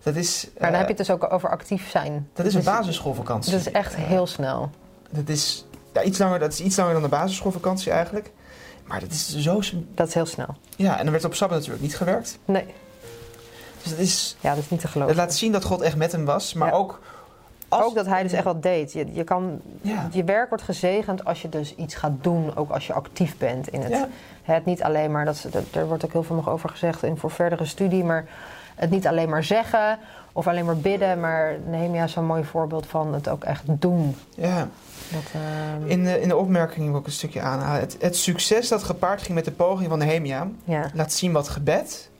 Dat 0.02 0.14
is, 0.16 0.44
Maar 0.44 0.62
dan 0.62 0.70
eh, 0.72 0.76
heb 0.78 0.86
je 0.88 0.94
het 0.94 1.06
dus 1.06 1.10
ook 1.10 1.32
over 1.32 1.50
actief 1.50 1.90
zijn. 1.90 2.28
dat 2.32 2.46
is 2.46 2.54
een 2.54 2.60
Dus- 2.62 2.68
basisschoolvakantie. 2.72 3.52
Dat 3.52 3.60
is 3.60 3.70
echt 3.70 3.94
heel 3.96 4.26
snel. 4.26 4.70
Dat 5.10 5.28
is, 5.28 5.66
ja, 5.92 6.02
iets 6.02 6.18
langer, 6.18 6.38
dat 6.38 6.52
is 6.52 6.60
iets 6.60 6.76
langer 6.76 6.92
dan 6.92 7.02
de 7.02 7.08
basisschoolvakantie 7.08 7.92
eigenlijk. 7.92 8.30
Maar 8.86 9.00
dat 9.00 9.10
is 9.10 9.36
zo... 9.38 9.60
Dat 9.94 10.08
is 10.08 10.14
heel 10.14 10.26
snel. 10.26 10.46
Ja, 10.76 10.98
en 10.98 11.04
er 11.06 11.12
werd 11.12 11.24
op 11.24 11.34
Sabbat 11.34 11.56
natuurlijk 11.56 11.82
niet 11.82 11.96
gewerkt. 11.96 12.38
Nee, 12.44 12.66
Dus 13.82 13.90
dat 13.90 13.98
is... 14.00 14.36
ja, 14.40 14.54
dat 14.54 14.58
is 14.64 14.70
niet 14.70 14.80
te 14.80 14.86
Het 14.86 14.94
geloven. 14.94 15.16
laat 15.16 15.34
zien 15.34 15.52
dat 15.52 15.64
God 15.64 15.80
echt 15.80 15.96
met 15.96 16.12
hem 16.12 16.24
was. 16.24 16.54
Maar 16.54 16.68
Ja. 16.68 16.74
ook... 16.74 17.00
Als, 17.74 17.84
Ook 17.84 17.94
dat 17.94 18.06
hij 18.06 18.22
dus 18.22 18.32
echt 18.32 18.44
wat 18.44 18.62
deed. 18.62 18.92
Je, 18.92 19.06
je, 19.12 19.24
kan, 19.24 19.60
Ja. 19.80 20.08
je 20.12 20.24
werk 20.24 20.48
wordt 20.48 20.64
gezegend 20.64 21.24
als 21.24 21.42
je 21.42 21.48
dus 21.48 21.74
iets 21.74 21.94
gaat 21.94 22.12
doen, 22.20 22.56
ook 22.56 22.70
als 22.70 22.86
je 22.86 22.92
actief 22.92 23.36
bent 23.38 23.68
in 23.68 23.80
het. 23.80 23.92
Ja. 23.92 24.08
Het 24.42 24.64
niet 24.64 24.82
alleen 24.82 25.10
maar, 25.10 25.24
dat, 25.24 25.46
er 25.72 25.86
wordt 25.86 26.04
ook 26.04 26.12
heel 26.12 26.22
veel 26.22 26.36
nog 26.36 26.48
over 26.48 26.68
gezegd 26.68 27.02
in 27.02 27.16
voor 27.16 27.30
verdere 27.30 27.64
studie, 27.64 28.04
maar 28.04 28.24
het 28.74 28.90
niet 28.90 29.06
alleen 29.06 29.28
maar 29.28 29.44
zeggen 29.44 29.98
of 30.32 30.46
alleen 30.48 30.64
maar 30.64 30.76
bidden, 30.76 31.20
maar 31.20 31.56
Nehemia 31.66 32.04
is 32.04 32.12
zo'n 32.12 32.26
mooi 32.26 32.44
voorbeeld 32.44 32.86
van 32.86 33.14
het 33.14 33.28
ook 33.28 33.44
echt 33.44 33.62
doen. 33.66 34.16
ja. 34.34 34.68
Dat, 35.12 35.22
ehm, 35.32 35.90
In, 35.90 36.04
de, 36.04 36.20
in 36.20 36.28
de 36.28 36.36
opmerking 36.36 36.90
wil 36.90 37.00
ik 37.00 37.06
een 37.06 37.12
stukje 37.12 37.40
aanhalen. 37.40 37.80
Het, 37.80 37.96
het 38.00 38.16
succes 38.16 38.68
dat 38.68 38.82
gepaard 38.82 39.22
ging 39.22 39.34
met 39.34 39.44
de 39.44 39.50
poging 39.50 39.88
van 39.88 39.98
Nehemia... 39.98 40.48
ja, 40.64 40.90
laat 40.94 41.12
zien 41.12 41.32
wat 41.32 41.48
gebed, 41.48 42.10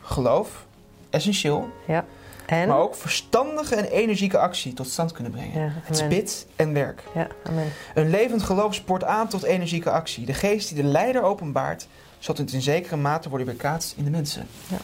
geloof, 0.00 0.64
essentieel... 1.10 1.68
ja. 1.86 2.04
En? 2.46 2.68
maar 2.68 2.78
ook 2.78 2.94
verstandige 2.94 3.74
en 3.74 3.84
energieke 3.84 4.38
actie 4.38 4.72
tot 4.72 4.88
stand 4.88 5.12
kunnen 5.12 5.32
brengen. 5.32 5.60
Ja, 5.62 5.68
Het 5.82 5.96
is 6.00 6.08
bid 6.08 6.46
en 6.56 6.72
werk. 6.72 7.02
Ja, 7.14 7.26
amen. 7.46 7.72
Een 7.94 8.10
levend 8.10 8.42
geloof 8.42 8.74
spoort 8.74 9.04
aan 9.04 9.28
tot 9.28 9.42
energieke 9.42 9.90
actie. 9.90 10.26
De 10.26 10.34
geest 10.34 10.68
die 10.68 10.82
de 10.82 10.88
leider 10.88 11.22
openbaart, 11.22 11.86
zal 12.18 12.34
het 12.34 12.52
in 12.52 12.62
zekere 12.62 12.96
mate 12.96 13.28
worden 13.28 13.46
weerkaatst 13.46 13.94
in 13.96 14.04
de 14.04 14.10
mensen. 14.10 14.46
Ja. 14.68 14.76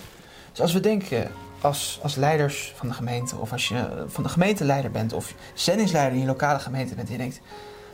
Dus 0.51 0.61
als 0.61 0.73
we 0.73 0.81
denken, 0.81 1.31
als, 1.61 1.99
als 2.03 2.15
leiders 2.15 2.73
van 2.77 2.89
de 2.89 2.95
gemeente, 2.95 3.37
of 3.37 3.53
als 3.53 3.69
je 3.69 4.05
van 4.07 4.23
de 4.23 4.29
gemeenteleider 4.29 4.91
bent, 4.91 5.13
of 5.13 5.35
zendingsleider 5.55 6.13
in 6.15 6.21
je 6.21 6.27
lokale 6.27 6.59
gemeente 6.59 6.95
bent, 6.95 7.07
en 7.07 7.13
je 7.13 7.19
denkt, 7.19 7.41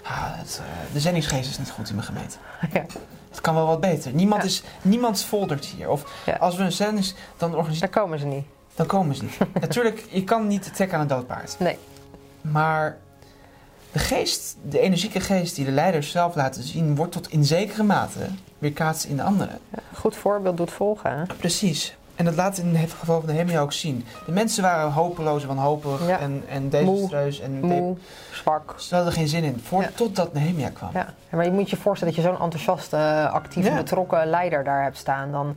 ah, 0.03 0.13
het, 0.23 0.61
eh, 0.63 0.93
de 0.93 1.01
zendingsgeest 1.01 1.51
is 1.51 1.59
niet 1.59 1.71
goed 1.71 1.89
in 1.89 1.95
mijn 1.95 2.07
gemeente. 2.07 2.37
Ja. 2.73 2.87
Het 3.31 3.41
kan 3.41 3.55
wel 3.55 3.67
wat 3.67 3.81
beter. 3.81 4.13
Niemand, 4.13 4.43
Ja. 4.43 4.49
is, 4.49 4.63
niemand 4.83 5.23
foldert 5.23 5.65
hier. 5.65 5.89
Of 5.91 6.25
als 6.41 6.57
we 6.57 6.63
een 6.63 6.73
zendings, 6.73 7.15
dan 7.37 7.55
organiseren, 7.55 7.91
Daar 7.93 8.03
komen 8.03 8.19
ze 8.19 8.27
niet. 8.27 8.47
Dan 8.79 8.87
komen 8.87 9.15
ze 9.17 9.23
niet. 9.23 9.39
Natuurlijk, 9.61 10.05
je 10.11 10.25
kan 10.25 10.47
niet 10.47 10.75
trekken 10.75 10.97
aan 10.97 11.03
een 11.03 11.09
doodpaard. 11.09 11.57
Nee. 11.59 11.79
Maar 12.41 12.97
de 13.93 13.99
geest, 13.99 14.57
de 14.69 14.81
energieke 14.81 15.21
geest 15.21 15.55
die 15.57 15.65
de 15.65 15.71
leiders 15.71 16.11
zelf 16.11 16.35
laten 16.35 16.63
zien, 16.63 16.97
wordt 16.97 17.13
tot 17.13 17.31
in 17.31 17.45
zekere 17.45 17.83
mate 17.83 18.21
weerkaatst 18.59 19.05
in 19.05 19.17
de 19.17 19.23
anderen. 19.23 19.59
Ja, 19.71 19.79
goed 19.95 20.17
voorbeeld 20.17 20.57
doet 20.57 20.71
volgen. 20.73 21.19
Hè? 21.19 21.25
Precies. 21.37 21.97
En 22.15 22.25
dat 22.25 22.35
laat 22.35 22.59
in 22.59 22.75
het 22.77 22.93
geval 22.93 23.21
van 23.21 23.29
Nehemia 23.31 23.61
ook 23.61 23.73
zien. 23.73 24.05
De 24.27 24.33
mensen 24.33 24.63
waren 24.63 24.93
hopeloos 24.93 25.43
en 25.43 25.49
wanhopig 25.49 26.07
Ja. 26.07 26.19
en, 26.19 26.43
en 26.49 26.69
desastreus 26.69 27.41
en 27.41 27.61
Moe, 27.61 27.97
zwak. 28.33 28.75
ze 28.79 28.95
hadden 28.95 29.13
er 29.13 29.19
geen 29.19 29.29
zin 29.29 29.45
in. 29.45 29.61
Voor, 29.65 29.83
Ja. 29.83 29.91
Totdat 29.95 30.33
Nehemia 30.33 30.69
kwam. 30.69 30.91
Ja. 30.95 31.15
Maar 31.31 31.45
je 31.45 31.51
moet 31.51 31.71
je 31.71 31.77
voorstellen 31.77 32.15
dat 32.15 32.25
je 32.25 32.31
zo'n 32.31 32.41
enthousiaste, 32.41 33.29
actieve, 33.33 33.71
betrokken 33.71 34.27
leider 34.27 34.65
daar 34.65 34.83
hebt 34.83 34.97
staan. 34.97 35.33
Dan, 35.33 35.57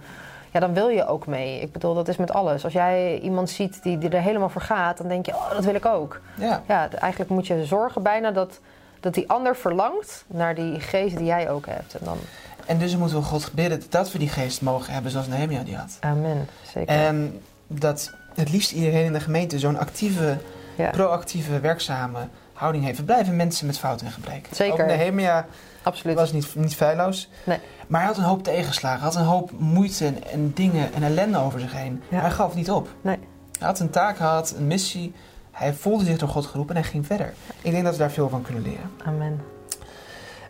ja, 0.51 0.59
dan 0.59 0.73
wil 0.73 0.87
je 0.87 1.07
ook 1.07 1.27
mee. 1.27 1.61
Ik 1.61 1.71
bedoel, 1.71 1.93
dat 1.93 2.07
is 2.07 2.17
met 2.17 2.33
alles. 2.33 2.63
Als 2.63 2.73
jij 2.73 3.19
iemand 3.19 3.49
ziet 3.49 3.83
die, 3.83 3.97
die 3.97 4.09
er 4.09 4.21
helemaal 4.21 4.49
voor 4.49 4.61
gaat, 4.61 4.97
dan 4.97 5.07
denk 5.07 5.25
je, 5.25 5.35
oh, 5.35 5.51
dat 5.51 5.65
wil 5.65 5.75
ik 5.75 5.85
ook. 5.85 6.21
Ja. 6.35 6.61
Ja, 6.67 6.89
eigenlijk 6.89 7.31
moet 7.31 7.47
je 7.47 7.65
zorgen 7.65 8.03
bijna 8.03 8.31
dat, 8.31 8.59
dat 8.99 9.13
die 9.13 9.29
ander 9.29 9.55
verlangt 9.55 10.23
naar 10.27 10.55
die 10.55 10.79
geest 10.79 11.17
die 11.17 11.25
jij 11.25 11.49
ook 11.49 11.65
hebt. 11.65 11.93
En 11.93 12.05
dan, 12.05 12.17
En 12.65 12.77
dus 12.77 12.95
moeten 12.97 13.17
we 13.17 13.23
God 13.23 13.51
bidden 13.53 13.83
dat 13.89 14.11
we 14.11 14.19
die 14.19 14.29
geest 14.29 14.61
mogen 14.61 14.93
hebben 14.93 15.11
zoals 15.11 15.27
Nehemia 15.27 15.63
die 15.63 15.75
had. 15.75 15.97
amen. 15.99 16.47
Zeker. 16.73 16.95
En 16.95 17.41
dat 17.67 18.13
het 18.35 18.51
liefst 18.51 18.71
iedereen 18.71 19.05
in 19.05 19.13
de 19.13 19.19
gemeente 19.19 19.59
zo'n 19.59 19.77
actieve, 19.79 20.37
ja, 20.75 20.89
proactieve, 20.89 21.59
werkzame 21.59 22.19
houding 22.53 22.83
heeft. 22.85 22.97
We 22.97 23.03
blijven 23.03 23.35
mensen 23.35 23.65
met 23.65 23.77
fouten 23.79 24.05
en 24.05 24.11
gebreken. 24.11 24.55
Zeker. 24.55 24.81
Ook 24.81 24.85
Nehemia 24.87 25.45
absoluut. 25.83 26.15
was 26.15 26.31
niet, 26.31 26.55
niet 26.55 26.75
feilloos. 26.75 27.29
Nee. 27.43 27.59
Maar 27.87 27.99
hij 27.99 28.09
had 28.09 28.17
een 28.17 28.23
hoop 28.23 28.43
tegenslagen. 28.43 28.99
Hij 28.99 29.09
had 29.09 29.21
een 29.21 29.27
hoop 29.27 29.51
moeite 29.57 30.05
en, 30.05 30.23
en 30.31 30.51
dingen 30.53 30.93
en 30.93 31.03
ellende 31.03 31.37
over 31.37 31.59
zich 31.59 31.73
heen. 31.73 32.03
Ja. 32.09 32.19
Hij 32.19 32.31
gaf 32.31 32.55
niet 32.55 32.71
op. 32.71 32.87
Nee. 33.01 33.17
Hij 33.59 33.67
had 33.67 33.79
een 33.79 33.89
taak, 33.89 34.17
hij 34.17 34.27
had 34.27 34.53
een 34.57 34.67
missie. 34.67 35.13
Hij 35.51 35.73
voelde 35.73 36.05
zich 36.05 36.17
door 36.17 36.29
God 36.29 36.45
geroepen 36.45 36.75
en 36.75 36.81
hij 36.81 36.91
ging 36.91 37.05
verder. 37.05 37.33
Ik 37.61 37.71
denk 37.71 37.83
dat 37.83 37.93
we 37.93 37.99
daar 37.99 38.11
veel 38.11 38.29
van 38.29 38.41
kunnen 38.41 38.63
leren. 38.63 38.91
Amen. 39.05 39.41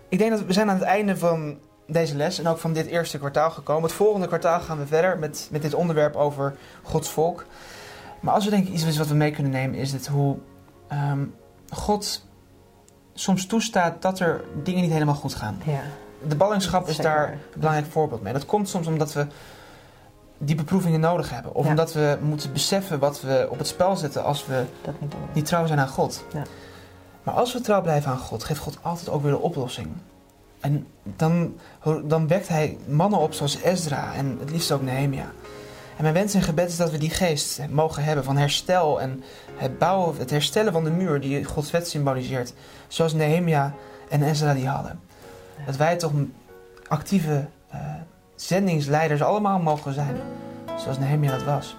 Ik 0.10 0.18
denk 0.18 0.32
dat 0.32 0.46
we 0.46 0.54
zijn 0.54 0.70
aan 0.70 0.76
het 0.76 0.84
einde 0.84 1.18
van 1.18 1.58
deze 1.88 2.16
les 2.16 2.40
en 2.40 2.48
ook 2.48 2.58
van 2.58 2.74
dit 2.74 2.86
eerste 2.86 3.18
kwartaal 3.18 3.52
gekomen. 3.52 3.84
Het 3.84 3.94
volgende 3.94 4.28
kwartaal 4.28 4.60
gaan 4.60 4.78
we 4.78 4.88
verder 4.88 5.20
met, 5.20 5.48
met 5.52 5.62
dit 5.62 5.74
onderwerp 5.74 6.16
over 6.16 6.56
Gods 6.82 7.10
volk. 7.10 7.46
Maar 8.20 8.34
als 8.34 8.44
we 8.44 8.50
denken 8.50 8.74
iets 8.74 8.84
is 8.84 8.98
wat 8.98 9.08
we 9.08 9.16
mee 9.16 9.32
kunnen 9.32 9.52
nemen, 9.52 9.80
is 9.80 9.92
het 9.92 10.08
hoe 10.08 10.38
ehm, 10.88 11.26
God 11.70 12.26
soms 13.14 13.46
toestaat 13.46 14.02
dat 14.02 14.20
er 14.20 14.44
dingen 14.64 14.82
niet 14.82 14.92
helemaal 14.92 15.16
goed 15.16 15.34
gaan. 15.36 15.58
Ja. 15.66 15.82
De 16.28 16.36
ballingschap 16.36 16.88
is 16.88 16.98
daar 16.98 17.32
een 17.32 17.40
belangrijk 17.60 17.92
voorbeeld 17.92 18.22
mee. 18.22 18.34
Dat 18.34 18.46
komt 18.46 18.70
soms 18.70 18.88
omdat 18.88 19.14
we 19.14 19.28
die 20.38 20.56
beproevingen 20.56 21.00
nodig 21.00 21.30
hebben. 21.30 21.56
Of 21.56 21.64
Ja. 21.64 21.70
omdat 21.70 21.94
we 21.94 22.18
moeten 22.22 22.54
beseffen 22.54 23.00
wat 23.00 23.22
we 23.22 23.48
op 23.50 23.58
het 23.58 23.68
spel 23.68 23.96
zetten 23.96 24.24
als 24.24 24.46
we 24.46 24.64
niet 25.34 25.46
trouw 25.46 25.66
zijn 25.66 25.80
aan 25.80 25.88
God. 25.88 26.24
Ja. 26.34 26.42
Maar 27.24 27.34
als 27.34 27.54
we 27.54 27.62
trouw 27.62 27.82
blijven 27.82 28.12
aan 28.12 28.18
God, 28.18 28.44
geeft 28.44 28.60
God 28.60 28.78
altijd 28.82 29.10
ook 29.10 29.22
weer 29.22 29.32
de 29.32 29.40
oplossing. 29.40 29.88
En 30.60 30.88
dan, 31.04 31.56
dan 32.04 32.28
wekt 32.28 32.48
hij 32.48 32.78
mannen 32.88 33.20
op 33.20 33.34
zoals 33.34 33.62
Ezra 33.62 34.14
en 34.14 34.38
het 34.40 34.50
liefst 34.52 34.72
ook 34.72 34.82
Nehemia. 34.82 35.32
En 35.98 36.02
mijn 36.02 36.14
wens 36.14 36.34
en 36.34 36.42
gebed 36.42 36.70
is 36.70 36.78
dat 36.78 36.92
we 36.92 36.98
die 36.98 37.10
geest 37.10 37.62
mogen 37.70 38.04
hebben 38.04 38.24
van 38.24 38.38
herstel 38.38 39.02
en 39.02 39.24
het 39.56 39.78
bouwen, 39.78 40.18
het 40.18 40.30
herstellen 40.30 40.74
van 40.74 40.84
de 40.84 40.90
muur 40.90 41.20
die 41.20 41.44
Gods 41.44 41.72
wet 41.72 41.88
symboliseert. 41.88 42.54
Zoals 42.88 43.14
Nehemia 43.14 43.74
en 44.10 44.24
Ezra 44.24 44.54
die 44.54 44.68
hadden. 44.68 45.00
Dat 45.66 45.76
wij 45.76 45.98
toch 45.98 46.12
actieve 46.88 47.46
eh, 47.70 47.80
zendingsleiders 48.36 49.22
allemaal 49.22 49.60
mogen 49.60 49.94
zijn. 49.94 50.16
Zoals 50.78 51.00
Nehemia 51.00 51.32
dat 51.32 51.44
was. 51.44 51.76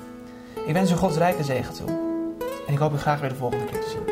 Ik 0.66 0.72
wens 0.72 0.90
u 0.90 0.94
Gods 0.94 1.16
rijke 1.16 1.44
zegen 1.44 1.74
toe. 1.74 1.88
En 2.66 2.72
ik 2.72 2.78
hoop 2.78 2.92
u 2.92 2.98
graag 2.98 3.20
weer 3.20 3.28
de 3.28 3.34
volgende 3.34 3.64
keer 3.64 3.80
te 3.80 3.88
zien. 3.88 4.11